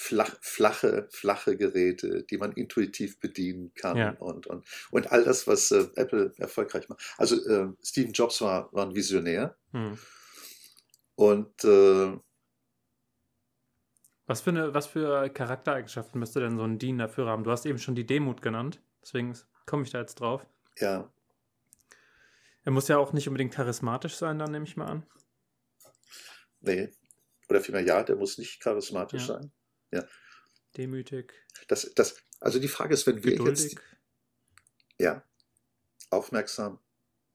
[0.00, 4.10] flach, flache, flache Geräte, die man intuitiv bedienen kann ja.
[4.18, 7.02] und, und, und all das, was äh, Apple erfolgreich macht.
[7.18, 9.98] Also äh, Steve Jobs war, war ein Visionär hm.
[11.16, 12.16] und äh,
[14.24, 17.44] was für, eine, was für Charaktereigenschaften müsste denn so ein Dean dafür haben?
[17.44, 19.36] Du hast eben schon die Demut genannt, deswegen
[19.66, 20.46] komme ich da jetzt drauf.
[20.78, 21.12] Ja.
[22.62, 25.06] Er muss ja auch nicht unbedingt charismatisch sein, dann nehme ich mal an.
[26.60, 26.88] Nee.
[27.50, 29.34] Oder vielmehr ja, der muss nicht charismatisch ja.
[29.34, 29.52] sein.
[29.92, 30.04] Ja.
[30.76, 31.34] Demütig.
[31.68, 33.72] Das, das, also die Frage ist, wenn wir Geduldig.
[33.72, 33.82] jetzt.
[34.98, 35.24] Ja.
[36.10, 36.78] Aufmerksam.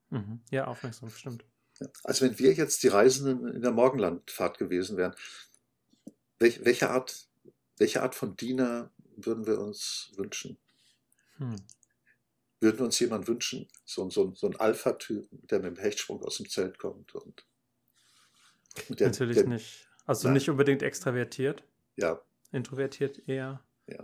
[0.09, 0.41] Mhm.
[0.51, 1.45] Ja, aufmerksam, stimmt.
[1.79, 1.87] Ja.
[2.03, 5.15] Also wenn wir jetzt die Reisenden in der Morgenlandfahrt gewesen wären,
[6.39, 7.27] welch, welche, Art,
[7.77, 10.57] welche Art von Diener würden wir uns wünschen?
[11.37, 11.55] Hm.
[12.61, 16.37] Würden wir uns jemanden wünschen, so, so, so ein Alpha-Typ, der mit dem Hechtsprung aus
[16.37, 17.13] dem Zelt kommt?
[17.15, 17.45] Und
[18.89, 19.87] der, Natürlich der, nicht.
[20.05, 20.35] Also nein.
[20.35, 21.63] nicht unbedingt extravertiert.
[21.97, 22.21] Ja.
[22.55, 23.63] Introvertiert eher.
[23.87, 24.03] Ja.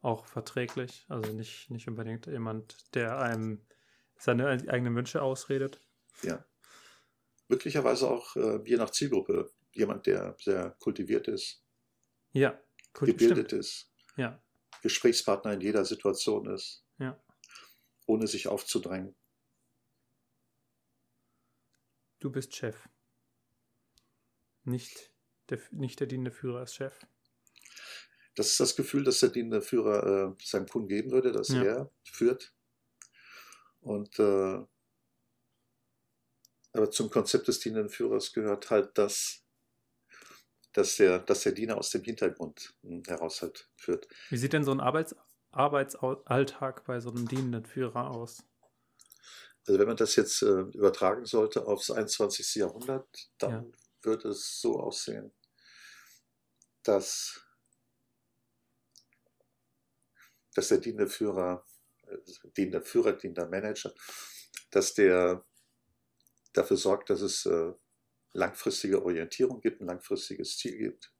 [0.00, 1.04] Auch verträglich.
[1.08, 3.66] Also nicht, nicht unbedingt jemand, der einem
[4.16, 5.80] seine eigenen Wünsche ausredet.
[6.22, 6.44] Ja
[7.48, 11.62] möglicherweise auch äh, je nach Zielgruppe jemand, der sehr kultiviert ist.
[12.32, 12.60] Ja,
[12.92, 13.52] gebildet stimmt.
[13.52, 13.92] ist.
[14.16, 14.42] Ja.
[14.82, 16.84] Gesprächspartner in jeder Situation ist.
[16.98, 17.20] Ja.
[18.06, 19.14] Ohne sich aufzudrängen.
[22.20, 22.88] Du bist Chef.
[24.64, 25.13] Nicht
[25.50, 26.94] der, nicht der dienende Führer ist Chef.
[28.34, 31.62] Das ist das Gefühl, dass der dienende Führer äh, seinem Kunden geben würde, dass ja.
[31.62, 32.52] er führt.
[33.80, 34.64] Und äh,
[36.72, 39.44] aber zum Konzept des dienenden Führers gehört halt das,
[40.72, 44.08] dass der, dass der Diener aus dem Hintergrund hm, heraus halt führt.
[44.30, 45.14] Wie sieht denn so ein Arbeits
[45.52, 48.42] Arbeitsalltag bei so einem dienenden Führer aus?
[49.66, 52.56] Also wenn man das jetzt äh, übertragen sollte aufs 21.
[52.56, 53.06] Jahrhundert,
[53.38, 53.64] dann ja.
[54.04, 55.32] Würde es so aussehen,
[56.82, 57.40] dass,
[60.54, 61.66] dass der dienende Führer,
[62.06, 62.18] äh,
[62.56, 63.94] dienender Führer, dienender Manager,
[64.70, 65.44] dass der
[66.52, 67.72] dafür sorgt, dass es äh,
[68.32, 71.12] langfristige Orientierung gibt, ein langfristiges Ziel gibt.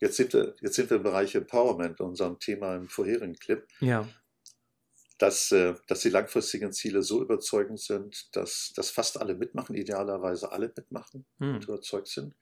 [0.00, 3.66] Jetzt sind wir, jetzt sind wir im Bereich Empowerment, unserem Thema im vorherigen Clip.
[3.80, 4.08] Ja.
[5.18, 10.52] Dass, äh, dass die langfristigen Ziele so überzeugend sind, dass, dass fast alle mitmachen, idealerweise
[10.52, 11.56] alle mitmachen hm.
[11.56, 12.34] und überzeugt sind.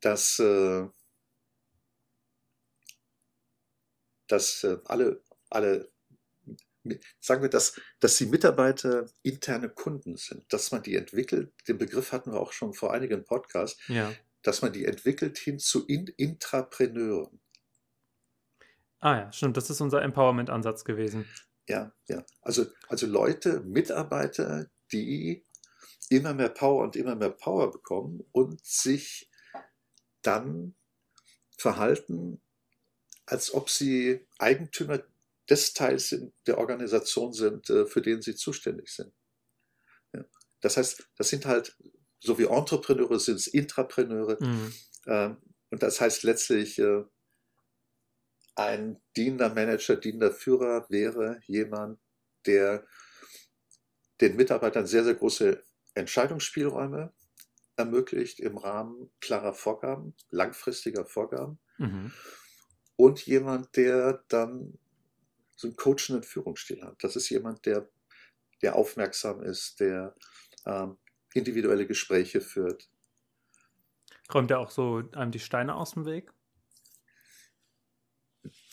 [0.00, 0.86] Dass, äh,
[4.26, 5.90] dass äh, alle, alle
[7.20, 12.12] sagen wir, dass, dass die Mitarbeiter interne Kunden sind, dass man die entwickelt, den Begriff
[12.12, 14.12] hatten wir auch schon vor einigen Podcasts, ja.
[14.42, 17.40] dass man die entwickelt hin zu In Intrapreneuren.
[19.06, 21.28] Ah ja, stimmt, das ist unser Empowerment-Ansatz gewesen.
[21.68, 22.26] Ja, ja.
[22.42, 25.46] Also, also Leute, Mitarbeiter, die
[26.08, 29.30] immer mehr Power und immer mehr Power bekommen und sich
[30.22, 30.74] dann
[31.56, 32.42] verhalten,
[33.26, 34.98] als ob sie Eigentümer
[35.48, 36.12] des Teils
[36.48, 39.12] der Organisation sind, äh, für den sie zuständig sind.
[40.60, 41.76] Das heißt, das sind halt,
[42.18, 44.36] so wie Entrepreneure sind es Intrapreneure.
[44.40, 44.72] Mhm.
[45.06, 45.36] Ähm,
[45.70, 47.04] und das heißt letztlich, äh,
[48.56, 52.00] ein dienender Manager, dienender Führer wäre jemand,
[52.46, 52.86] der
[54.20, 55.62] den Mitarbeitern sehr, sehr große
[55.94, 57.12] Entscheidungsspielräume
[57.76, 61.58] ermöglicht im Rahmen klarer Vorgaben, langfristiger Vorgaben.
[61.76, 62.12] Mhm.
[62.96, 64.78] Und jemand, der dann
[65.54, 66.96] so einen coachenden Führungsstil hat.
[67.02, 67.88] Das ist jemand, der,
[68.62, 70.14] der aufmerksam ist, der
[70.64, 70.96] ähm,
[71.34, 72.88] individuelle Gespräche führt.
[74.32, 76.32] Räumt er auch so einem die Steine aus dem Weg?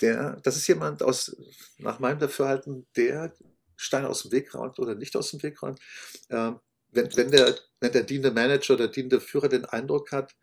[0.01, 1.35] Der, das ist jemand aus,
[1.77, 3.33] nach meinem Dafürhalten, der
[3.75, 5.79] Steine aus dem Weg räumt oder nicht aus dem Weg räumt.
[6.29, 6.59] Ähm,
[6.91, 10.35] wenn, wenn, der, wenn der dienende Manager oder dienende Führer den Eindruck hat,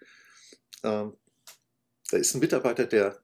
[0.82, 1.16] ähm,
[2.10, 3.22] da ist ein Mitarbeiter, der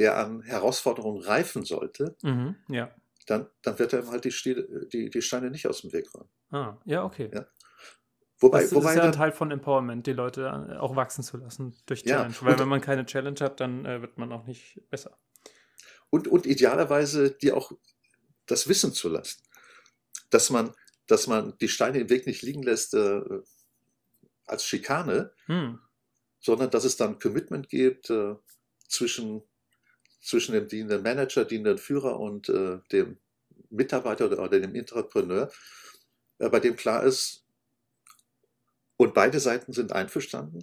[0.00, 2.90] der an Herausforderungen reifen sollte, mhm, ja.
[3.26, 6.30] dann, dann wird er ihm halt die, die, die Steine nicht aus dem Weg räumen.
[6.50, 7.30] Ah, ja, okay.
[7.32, 7.46] Ja.
[8.38, 11.76] Wobei, das wobei ist ja ein Teil von Empowerment, die Leute auch wachsen zu lassen
[11.84, 12.34] durch Challenge.
[12.34, 15.18] Ja, Weil wenn man keine Challenge hat, dann äh, wird man auch nicht besser.
[16.10, 17.72] Und, und idealerweise die auch
[18.46, 19.42] das Wissen zu lassen.
[20.30, 20.74] Dass man,
[21.06, 23.20] dass man die Steine im Weg nicht liegen lässt äh,
[24.44, 25.78] als Schikane, hm.
[26.40, 28.34] sondern dass es dann Commitment gibt äh,
[28.88, 29.42] zwischen
[30.20, 33.18] zwischen dem dienenden Manager, dienenden Führer und äh, dem
[33.70, 35.50] Mitarbeiter oder, oder dem Entrepreneur,
[36.38, 37.44] äh, bei dem klar ist,
[38.96, 40.62] und beide Seiten sind einverstanden,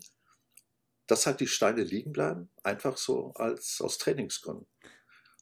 [1.08, 4.68] dass halt die Steine liegen bleiben, einfach so als aus Trainingsgründen.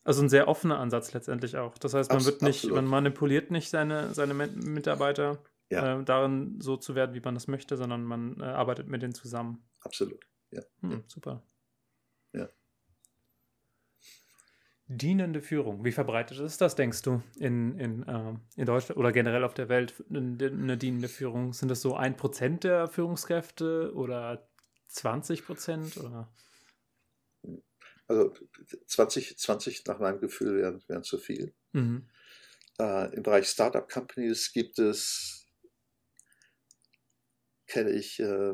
[0.05, 1.79] Also ein sehr offener Ansatz letztendlich auch.
[1.79, 2.75] Das heißt, man Abs wird nicht, absolut.
[2.75, 5.39] man manipuliert nicht seine, seine Mitarbeiter,
[5.71, 5.99] ja.
[5.99, 9.15] äh, darin so zu werden, wie man das möchte, sondern man äh, arbeitet mit denen
[9.15, 9.67] zusammen.
[9.81, 10.61] Absolut, ja.
[10.81, 11.41] Hm, super.
[12.33, 12.47] Ja.
[14.87, 19.43] Dienende Führung, wie verbreitet ist das, denkst du, in, in, äh, in Deutschland oder generell
[19.43, 21.51] auf der Welt eine dienende Führung?
[21.53, 24.47] Sind das so ein Prozent der Führungskräfte oder
[24.89, 25.99] 20 Prozent?
[28.07, 28.33] Also
[28.87, 31.53] 20, 20 nach meinem Gefühl wären, wären zu viel.
[31.71, 32.07] Mhm.
[32.79, 35.47] Äh, Im Bereich Startup Companies gibt es,
[37.67, 38.53] kenne ich, äh,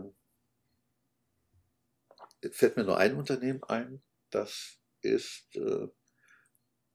[2.51, 5.87] fällt mir nur ein Unternehmen ein, das ist äh,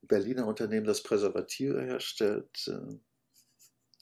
[0.01, 2.67] Berliner Unternehmen, das Präservative herstellt.
[2.67, 2.99] Äh,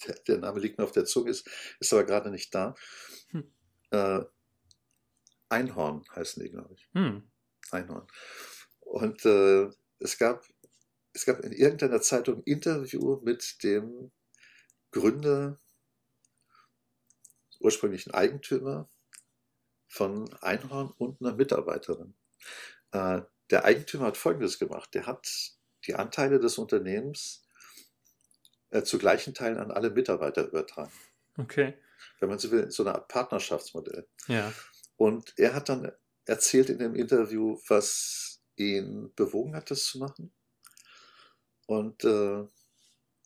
[0.05, 1.49] der, der, Name liegt mir auf der Zunge, ist,
[1.79, 2.75] ist aber gerade nicht da.
[3.29, 3.51] Hm.
[3.91, 4.21] Äh,
[5.49, 6.87] Einhorn heißen die, glaube ich.
[6.93, 7.31] Hm.
[7.71, 8.07] Einhorn.
[8.79, 10.45] Und äh, es gab
[11.15, 14.11] es gab in irgendeiner Zeitung ein Interview mit dem
[14.91, 15.59] Gründer,
[17.61, 18.89] ursprünglichen Eigentümer
[19.87, 22.15] von Einhorn und einer Mitarbeiterin.
[22.91, 24.93] Äh, der Eigentümer hat Folgendes gemacht.
[24.93, 25.25] Der hat
[25.87, 27.47] die Anteile des Unternehmens
[28.71, 30.91] äh, zu gleichen Teilen an alle Mitarbeiter übertragen.
[31.37, 31.75] Okay.
[32.19, 34.05] Wenn man so will, so eine Art Partnerschaftsmodell.
[34.27, 34.51] Ja.
[34.97, 35.91] Und er hat dann
[36.25, 40.33] erzählt in dem Interview, was ihn bewogen hat, das zu machen.
[41.67, 42.43] Und, äh,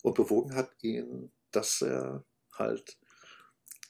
[0.03, 2.97] und bewogen hat ihn, dass er halt,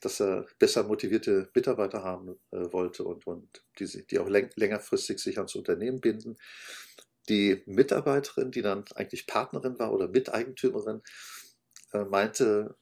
[0.02, 5.20] dass er besser motivierte Mitarbeiter haben äh, wollte und, und die, die auch läng längerfristig
[5.20, 6.38] sich ans Unternehmen binden.
[7.28, 11.02] Die Mitarbeiterin, die dann eigentlich Partnerin war oder Miteigentümerin,
[11.94, 12.76] äh, meinte,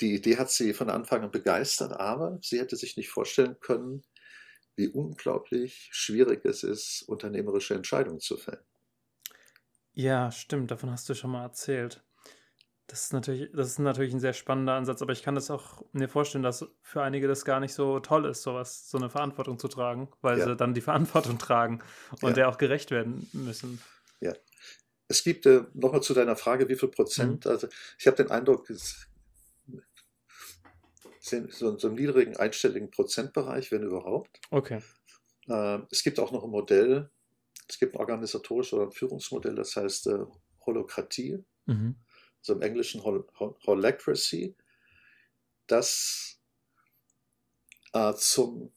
[0.00, 4.02] die Idee hat sie von Anfang an begeistert, aber sie hätte sich nicht vorstellen können,
[4.80, 8.64] wie unglaublich schwierig es ist, unternehmerische Entscheidungen zu fällen.
[9.92, 12.02] Ja, stimmt, davon hast du schon mal erzählt.
[12.86, 15.84] Das ist natürlich, das ist natürlich ein sehr spannender Ansatz, aber ich kann das auch
[15.92, 19.58] mir vorstellen, dass für einige das gar nicht so toll ist, sowas, so eine Verantwortung
[19.58, 20.46] zu tragen, weil ja.
[20.46, 21.80] sie dann die Verantwortung tragen
[22.22, 22.32] und ja.
[22.32, 23.80] der auch gerecht werden müssen.
[24.20, 24.32] Ja.
[25.06, 27.50] Es gibt äh, nochmal zu deiner Frage, wie viel Prozent, mhm.
[27.50, 27.68] also
[27.98, 29.09] ich habe den Eindruck, es
[31.50, 34.40] so, so einen niedrigen einstelligen Prozentbereich, wenn überhaupt.
[34.50, 34.80] Okay.
[35.48, 37.10] Äh, es gibt auch noch ein Modell,
[37.68, 40.18] es gibt ein organisatorisches oder ein Führungsmodell, das heißt äh,
[40.66, 41.96] Holokratie, mhm.
[42.38, 44.56] also im Englischen Hol Hol Holacracy,
[45.66, 46.40] das
[47.92, 48.72] äh, zum,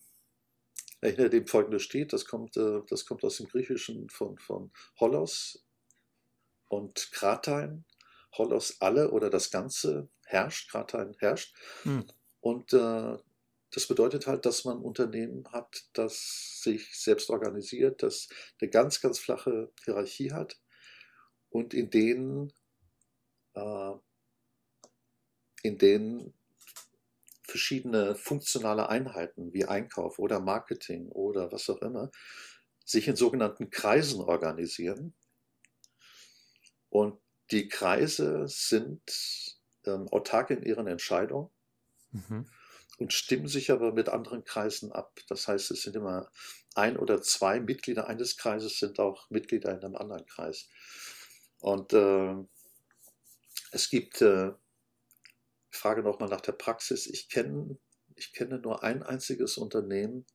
[1.02, 5.66] hinter dem folgendes steht, das kommt, äh, das kommt aus dem Griechischen von, von Holos
[6.68, 7.86] und Kratein.
[8.36, 11.56] Holos alle oder das Ganze herrscht, Kratein herrscht.
[11.84, 12.06] Mhm.
[12.44, 13.18] Und äh,
[13.72, 18.28] das bedeutet halt, dass man ein Unternehmen hat, das sich selbst organisiert, das
[18.60, 20.60] eine ganz, ganz flache Hierarchie hat
[21.50, 22.52] und in denen,
[23.54, 23.94] äh,
[25.62, 26.34] in denen
[27.44, 32.12] verschiedene funktionale Einheiten wie Einkauf oder Marketing oder was auch immer
[32.84, 35.14] sich in sogenannten Kreisen organisieren.
[36.90, 37.22] Und
[37.52, 39.02] die Kreise sind
[39.86, 41.50] ähm, autark in ihren Entscheidungen.
[42.14, 42.46] Mhm
[42.98, 45.20] und stimmen sich aber mit anderen Kreisen ab.
[45.28, 46.32] Das heißt, es sind immer
[46.76, 50.70] ein oder zwei Mitglieder eines Kreises sind auch Mitglieder in einem anderen Kreis.
[51.60, 52.36] Und äh,
[53.72, 54.50] es gibt, äh,
[55.72, 57.78] ich frage nochmal nach der Praxis, ich kenne
[58.16, 60.28] ich kenne nur ein einziges Unternehmen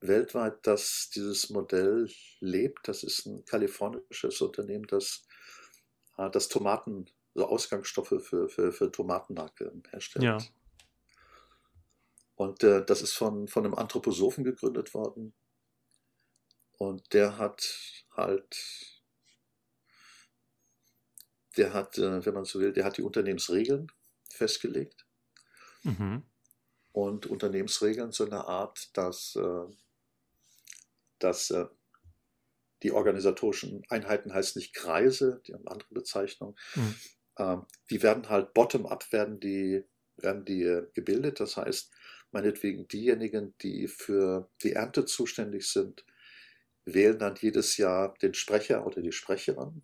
[0.00, 2.88] weltweit, das dieses Modell lebt.
[2.88, 5.26] Das ist ein kalifornisches Unternehmen, das,
[6.16, 10.24] äh, das Tomaten, also Ausgangsstoffe für, für, für Tomatenmarke herstellt.
[10.24, 10.38] Ja.
[12.36, 15.34] Und äh, das ist von, von einem Anthroposophen gegründet worden.
[16.78, 19.02] Und der hat halt,
[21.56, 23.90] der hat, äh, wenn man so will, der hat die Unternehmensregeln
[24.30, 25.06] festgelegt.
[25.82, 26.24] Mhm.
[26.92, 29.66] Und Unternehmensregeln so eine Art, dass, äh,
[31.18, 31.66] dass äh,
[32.82, 36.56] die organisatorischen Einheiten heißt nicht Kreise, die haben andere Bezeichnungen.
[36.74, 36.94] Mhm.
[37.38, 39.84] Ähm, die werden halt bottom-up, werden die,
[40.16, 41.40] werden die äh, gebildet.
[41.40, 41.90] Das heißt,
[42.34, 46.04] meinetwegen diejenigen, die für die Ernte zuständig sind,
[46.84, 49.82] wählen dann jedes Jahr den Sprecher oder die Sprecherin.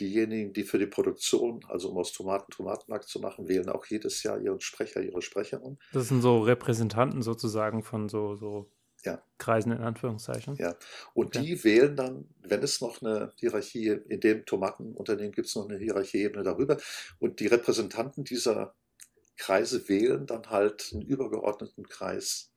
[0.00, 4.22] Diejenigen, die für die Produktion, also um aus Tomaten Tomatenmarkt zu machen, wählen auch jedes
[4.22, 5.78] Jahr ihren Sprecher, ihre Sprecherin.
[5.92, 8.70] Das sind so Repräsentanten sozusagen von so, so
[9.04, 9.22] ja.
[9.38, 10.56] Kreisen in Anführungszeichen.
[10.56, 10.76] Ja,
[11.14, 11.44] und okay.
[11.44, 15.78] die wählen dann, wenn es noch eine Hierarchie, in dem Tomatenunternehmen gibt es noch eine
[15.78, 16.78] Hierarchieebene darüber,
[17.18, 18.74] und die Repräsentanten dieser
[19.42, 22.54] Kreise wählen dann halt einen übergeordneten Kreis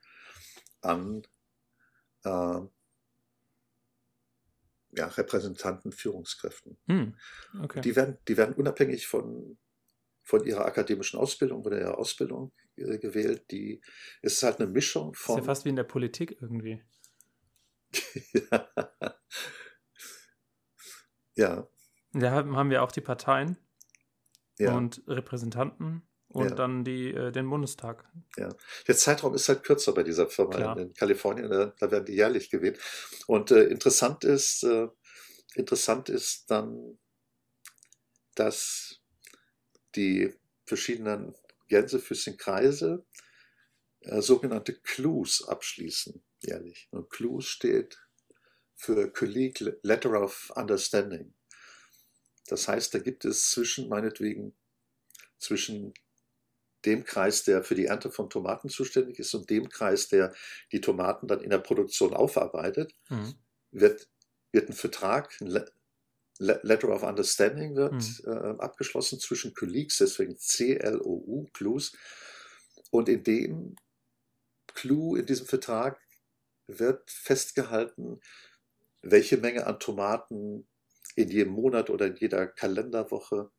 [0.82, 1.24] an
[2.24, 2.60] äh,
[4.92, 6.78] ja, Repräsentanten, Führungskräften.
[6.86, 7.18] Hm,
[7.64, 7.82] okay.
[7.82, 9.58] die, werden, die werden unabhängig von,
[10.22, 13.50] von ihrer akademischen Ausbildung oder ihrer Ausbildung äh, gewählt.
[13.50, 13.82] Die
[14.22, 15.38] es ist halt eine Mischung von.
[15.38, 16.84] Das ist ja fast wie in der Politik irgendwie.
[18.32, 18.70] ja.
[21.34, 21.68] ja.
[22.14, 23.58] Da haben wir auch die Parteien
[24.60, 24.78] ja.
[24.78, 26.56] und Repräsentanten und ja.
[26.56, 28.04] dann die, äh, den Bundestag.
[28.38, 28.50] Ja,
[28.88, 32.14] der Zeitraum ist halt kürzer bei dieser Firma in, in, Kalifornien, da, da, werden die
[32.14, 32.80] jährlich gewählt.
[33.26, 34.90] Und äh, interessant ist, äh,
[35.56, 36.98] interessant ist dann,
[38.36, 39.00] dass
[39.96, 40.34] die
[40.66, 41.34] verschiedenen
[41.70, 43.06] Gänsefüßchenkreise
[44.02, 46.90] äh, sogenannte Clues abschließen jährlich.
[46.92, 47.98] Und Clues steht
[48.76, 51.34] für Colleague Letter of Understanding.
[52.48, 54.54] Das heißt, da gibt es zwischen, meinetwegen,
[55.38, 55.94] zwischen
[56.86, 60.34] dem Kreis, der für die Ernte von Tomaten zuständig ist und dem Kreis, der
[60.72, 63.36] die Tomaten dann in der Produktion aufarbeitet, mhm.
[63.72, 64.08] wird,
[64.52, 65.66] wird ein Vertrag, ein
[66.38, 68.18] Letter of Understanding wird mhm.
[68.26, 71.96] äh, abgeschlossen zwischen Colleagues, deswegen C-L-O-U, Clues.
[72.92, 73.76] Und in dem
[74.74, 76.00] Clue, in diesem Vertrag,
[76.68, 78.20] wird festgehalten,
[79.02, 80.68] welche Menge an Tomaten
[81.16, 83.52] in jedem Monat oder in jeder Kalenderwoche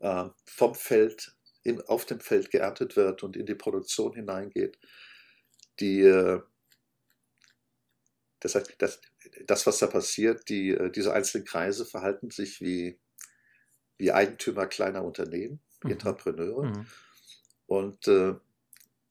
[0.00, 1.37] äh, vom Feld,
[1.68, 4.78] in, auf dem Feld geerntet wird und in die Produktion hineingeht.
[5.80, 6.40] Die, äh,
[8.40, 9.00] das, heißt, das,
[9.46, 12.98] das, was da passiert, die, äh, diese einzelnen Kreise verhalten sich wie,
[13.96, 15.92] wie Eigentümer kleiner Unternehmen, mhm.
[15.92, 16.64] Entrepreneure.
[16.64, 16.86] Mhm.
[17.66, 18.34] Und äh,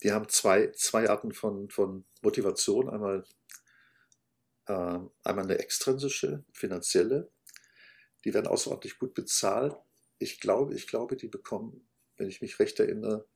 [0.03, 2.89] die haben zwei, zwei Arten von, von Motivation.
[2.89, 3.23] Einmal,
[4.67, 7.29] äh, einmal eine extrinsische, finanzielle
[8.27, 9.73] die werden außerordentlich gut bezahlt.
[10.19, 11.87] Ich glaube, ich glaube, die bekommen,
[12.17, 13.27] wenn ich mich recht erinnere,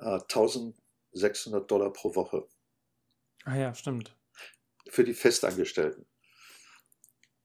[0.00, 2.48] 1600 äh, Dollar pro Woche.
[3.44, 4.16] Ah ja, stimmt.
[4.88, 6.06] Für die Festangestellten.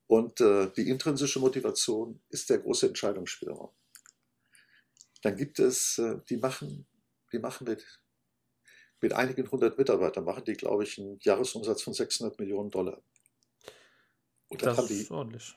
[0.08, 3.72] Und äh, die intrinsische Motivation ist der große Entscheidungsspielraum.
[5.22, 6.88] Dann gibt es, äh, die machen,
[7.32, 7.86] die machen mit,
[9.02, 13.02] mit einigen hundert Mitarbeitern, machen die, glaube ich, einen Jahresumsatz von 600 Millionen Dollar.
[14.48, 15.56] Und das ist die, ordentlich.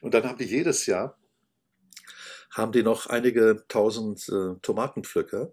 [0.00, 1.16] Und dann haben die jedes Jahr,
[2.52, 5.52] haben die noch einige tausend äh, Tomatenpflücker.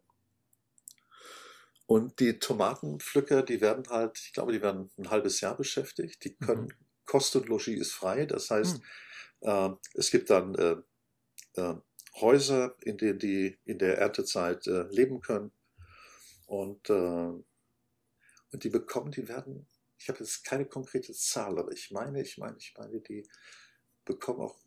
[1.85, 6.23] Und die Tomatenpflücker, die werden halt, ich glaube, die werden ein halbes Jahr beschäftigt.
[6.23, 6.73] Die können, mhm.
[7.05, 8.25] Kost und Logis ist frei.
[8.25, 8.79] Das heißt,
[9.41, 9.49] mhm.
[9.49, 10.75] äh, es gibt dann äh,
[11.55, 11.75] äh,
[12.15, 15.51] Häuser, in denen die in der Erntezeit äh, leben können.
[16.47, 21.91] Und, äh, und die bekommen, die werden, ich habe jetzt keine konkrete Zahl, aber ich
[21.91, 23.27] meine, ich meine, ich meine, die
[24.05, 24.59] bekommen auch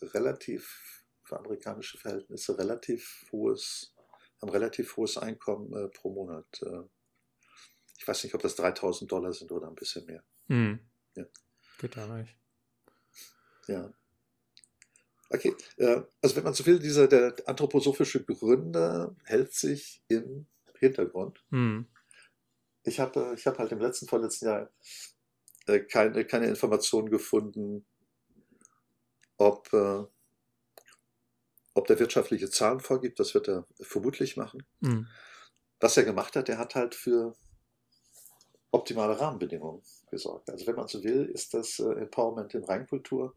[0.00, 1.03] relativ,
[1.34, 3.94] für amerikanische Verhältnisse, relativ hohes,
[4.40, 6.46] haben relativ hohes Einkommen äh, pro Monat.
[6.62, 6.82] Äh,
[7.98, 10.22] ich weiß nicht, ob das 3000 Dollar sind oder ein bisschen mehr.
[10.48, 10.80] Mhm.
[11.16, 11.24] Ja.
[12.16, 12.36] Nicht.
[13.66, 13.92] Ja.
[15.30, 20.46] Okay, äh, also wenn man so will, dieser der anthroposophische Gründer hält sich im
[20.78, 21.44] Hintergrund.
[21.50, 21.86] Mhm.
[22.84, 24.70] Ich habe ich hab halt im letzten, vorletzten Jahr
[25.66, 27.86] äh, keine, keine Informationen gefunden,
[29.36, 30.04] ob, äh,
[31.74, 34.64] ob der wirtschaftliche Zahlen vorgibt, das wird er vermutlich machen.
[34.80, 35.08] Mhm.
[35.80, 37.34] Was er gemacht hat, er hat halt für
[38.70, 40.50] optimale Rahmenbedingungen gesorgt.
[40.50, 43.36] Also wenn man so will, ist das äh, Empowerment in Reinkultur.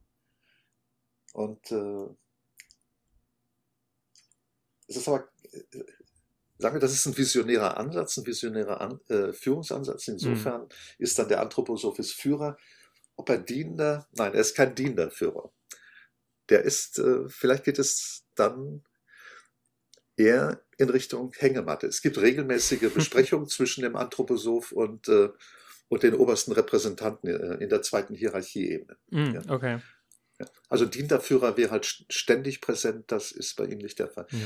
[1.33, 2.07] Und äh,
[4.87, 5.83] es ist aber, äh,
[6.57, 10.07] sagen wir, das ist ein visionärer Ansatz, ein visionärer An äh, Führungsansatz.
[10.07, 10.69] Insofern mhm.
[10.99, 12.57] ist dann der Anthroposophis Führer.
[13.15, 15.51] Ob er dienender, nein, er ist kein dienender Führer
[16.49, 18.83] der ist, äh, vielleicht geht es dann
[20.15, 21.87] eher in Richtung Hängematte.
[21.87, 25.29] Es gibt regelmäßige Besprechungen zwischen dem Anthroposoph und, äh,
[25.89, 28.97] und den obersten Repräsentanten äh, in der zweiten Hierarchieebene.
[29.09, 29.41] Mm, ja.
[29.47, 29.79] Okay.
[30.39, 30.45] Ja.
[30.69, 34.27] Also Dienterführer wäre halt ständig präsent, das ist bei ihm nicht der Fall.
[34.31, 34.39] Ja.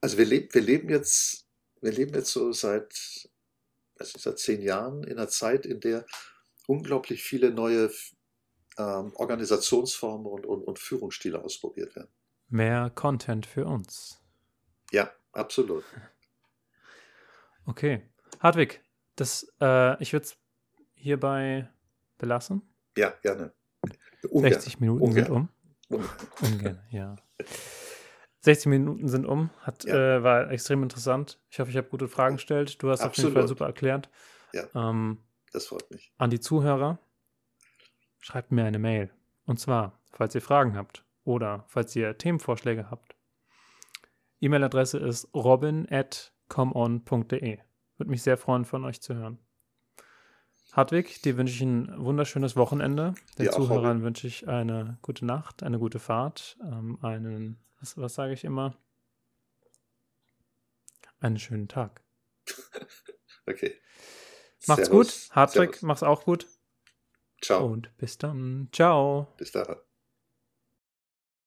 [0.00, 1.46] Also wir, leb, wir leben jetzt,
[1.80, 2.92] wir leben jetzt so seit,
[3.98, 6.04] ist, seit zehn Jahren in einer Zeit, in der
[6.66, 7.90] unglaublich viele neue
[8.78, 12.10] ähm, Organisationsformen und, und, und Führungsstile ausprobiert werden.
[12.48, 14.22] Mehr Content für uns.
[14.92, 15.84] Ja, absolut.
[17.64, 18.02] Okay.
[18.40, 18.82] Hartwig,
[19.16, 20.36] das, äh, ich würde es
[20.94, 21.68] hierbei
[22.18, 22.62] belassen.
[22.96, 23.52] Ja, gerne.
[24.30, 24.52] Ungern.
[24.52, 25.24] 60 Minuten Ungern.
[25.24, 25.48] sind um.
[25.88, 26.10] Ungern.
[26.42, 27.16] Ungern, ja.
[28.40, 29.50] 60 Minuten sind um.
[29.60, 30.18] Hat, ja.
[30.18, 31.40] äh, war extrem interessant.
[31.50, 32.82] Ich hoffe, ich habe gute Fragen gestellt.
[32.82, 33.30] Du hast Absolut.
[33.30, 34.08] auf jeden Fall super erklärt.
[34.52, 34.68] Ja.
[34.74, 35.18] Ähm,
[35.52, 36.12] das freut mich.
[36.18, 36.98] An die Zuhörer
[38.20, 39.10] schreibt mir eine Mail.
[39.46, 43.14] Und zwar, falls ihr Fragen habt oder falls ihr Themenvorschläge habt.
[44.40, 47.58] E-Mail-Adresse ist robin.comon.de.
[47.98, 49.38] Würde mich sehr freuen, von euch zu hören.
[50.72, 53.14] Hartwig, dir wünsche ich ein wunderschönes Wochenende.
[53.38, 58.34] Den Zuhörern wünsche ich eine gute Nacht, eine gute Fahrt, ähm, einen, was, was sage
[58.34, 58.76] ich immer?
[61.20, 62.02] einen schönen Tag.
[63.46, 63.74] okay.
[64.66, 65.28] Macht's Servus.
[65.28, 65.36] gut.
[65.36, 66.46] Hartwig, mach's auch gut.
[67.40, 67.66] Ciao.
[67.66, 68.68] Und bis dann.
[68.72, 69.32] Ciao.
[69.36, 69.76] Bis dann.